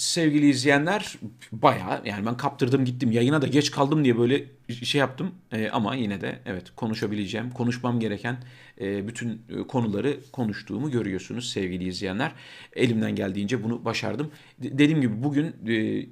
sevgili 0.00 0.48
izleyenler 0.48 1.18
baya 1.52 2.02
yani 2.04 2.26
ben 2.26 2.36
kaptırdım 2.36 2.84
gittim 2.84 3.12
yayına 3.12 3.42
da 3.42 3.46
geç 3.46 3.70
kaldım 3.70 4.04
diye 4.04 4.18
böyle 4.18 4.44
şey 4.68 4.98
yaptım. 4.98 5.34
Ee, 5.52 5.68
ama 5.68 5.94
yine 5.94 6.20
de 6.20 6.38
evet 6.46 6.72
konuşabileceğim 6.76 7.50
konuşmam 7.50 8.00
gereken 8.00 8.36
e, 8.80 9.08
bütün 9.08 9.42
e, 9.48 9.66
konuları 9.66 10.20
konuştuğumu 10.32 10.90
görüyorsunuz 10.90 11.50
sevgili 11.50 11.88
izleyenler. 11.88 12.32
Elimden 12.72 13.14
geldiğince 13.14 13.64
bunu 13.64 13.84
başardım. 13.84 14.30
D- 14.62 14.78
dediğim 14.78 15.00
gibi 15.00 15.22
bugün 15.22 15.46
e, 15.46 16.06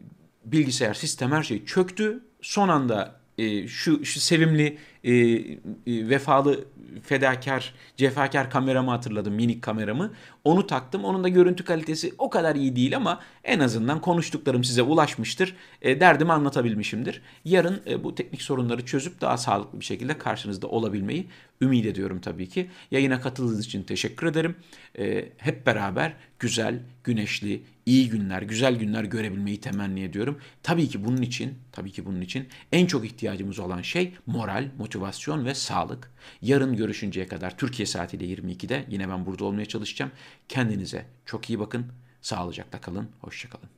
bilgisayar 0.44 0.94
sistem 0.94 1.32
her 1.32 1.42
şey 1.42 1.64
çöktü. 1.64 2.24
Son 2.42 2.68
anda 2.68 3.20
e, 3.38 3.68
şu 3.68 4.04
şu 4.04 4.20
sevimli 4.20 4.78
e, 5.04 5.12
e, 5.12 5.52
vefalı 5.86 6.64
fedakar 7.02 7.74
cefakar 7.96 8.50
kameramı 8.50 8.90
hatırladım 8.90 9.34
minik 9.34 9.62
kameramı. 9.62 10.12
Onu 10.44 10.66
taktım. 10.66 11.04
Onun 11.04 11.24
da 11.24 11.28
görüntü 11.28 11.64
kalitesi 11.64 12.14
o 12.18 12.30
kadar 12.30 12.56
iyi 12.56 12.76
değil 12.76 12.96
ama 12.96 13.20
en 13.44 13.60
azından 13.60 14.00
konuştuklarım 14.00 14.64
size 14.64 14.82
ulaşmıştır. 14.82 15.56
E, 15.82 16.00
derdimi 16.00 16.32
anlatabilmişimdir. 16.32 17.22
Yarın 17.44 17.82
e, 17.86 18.04
bu 18.04 18.14
teknik 18.14 18.42
sorunları 18.42 18.86
çözüp 18.86 19.20
daha 19.20 19.36
sağlıklı 19.36 19.80
bir 19.80 19.84
şekilde 19.84 20.18
karşınızda 20.18 20.66
olabilmeyi 20.66 21.26
ümit 21.60 21.86
ediyorum 21.86 22.20
tabii 22.20 22.48
ki. 22.48 22.70
Yayına 22.90 23.20
katıldığınız 23.20 23.66
için 23.66 23.82
teşekkür 23.82 24.26
ederim. 24.26 24.56
E, 24.98 25.28
hep 25.36 25.66
beraber 25.66 26.12
güzel 26.38 26.82
güneşli 27.04 27.62
iyi 27.86 28.08
günler 28.08 28.42
güzel 28.42 28.76
günler 28.76 29.04
görebilmeyi 29.04 29.60
temenni 29.60 30.02
ediyorum 30.02 30.38
tabii 30.62 30.88
ki 30.88 31.04
bunun 31.04 31.22
için 31.22 31.58
tabii 31.72 31.92
ki 31.92 32.06
bunun 32.06 32.20
için 32.20 32.48
en 32.72 32.86
çok 32.86 33.04
ihtiyacımız 33.04 33.58
olan 33.58 33.82
şey 33.82 34.14
moral 34.26 34.68
motivasyon 34.78 35.44
ve 35.44 35.54
sağlık. 35.54 36.10
Yarın 36.42 36.76
görüşünceye 36.76 37.26
kadar 37.26 37.58
Türkiye 37.58 37.86
saatiyle 37.86 38.24
22'de 38.24 38.84
yine 38.88 39.08
ben 39.08 39.26
burada 39.26 39.44
olmaya 39.44 39.66
çalışacağım. 39.66 40.12
Kendinize 40.48 41.06
çok 41.26 41.50
iyi 41.50 41.58
bakın. 41.58 41.86
Sağlıcakla 42.22 42.80
kalın. 42.80 43.08
Hoşçakalın. 43.20 43.68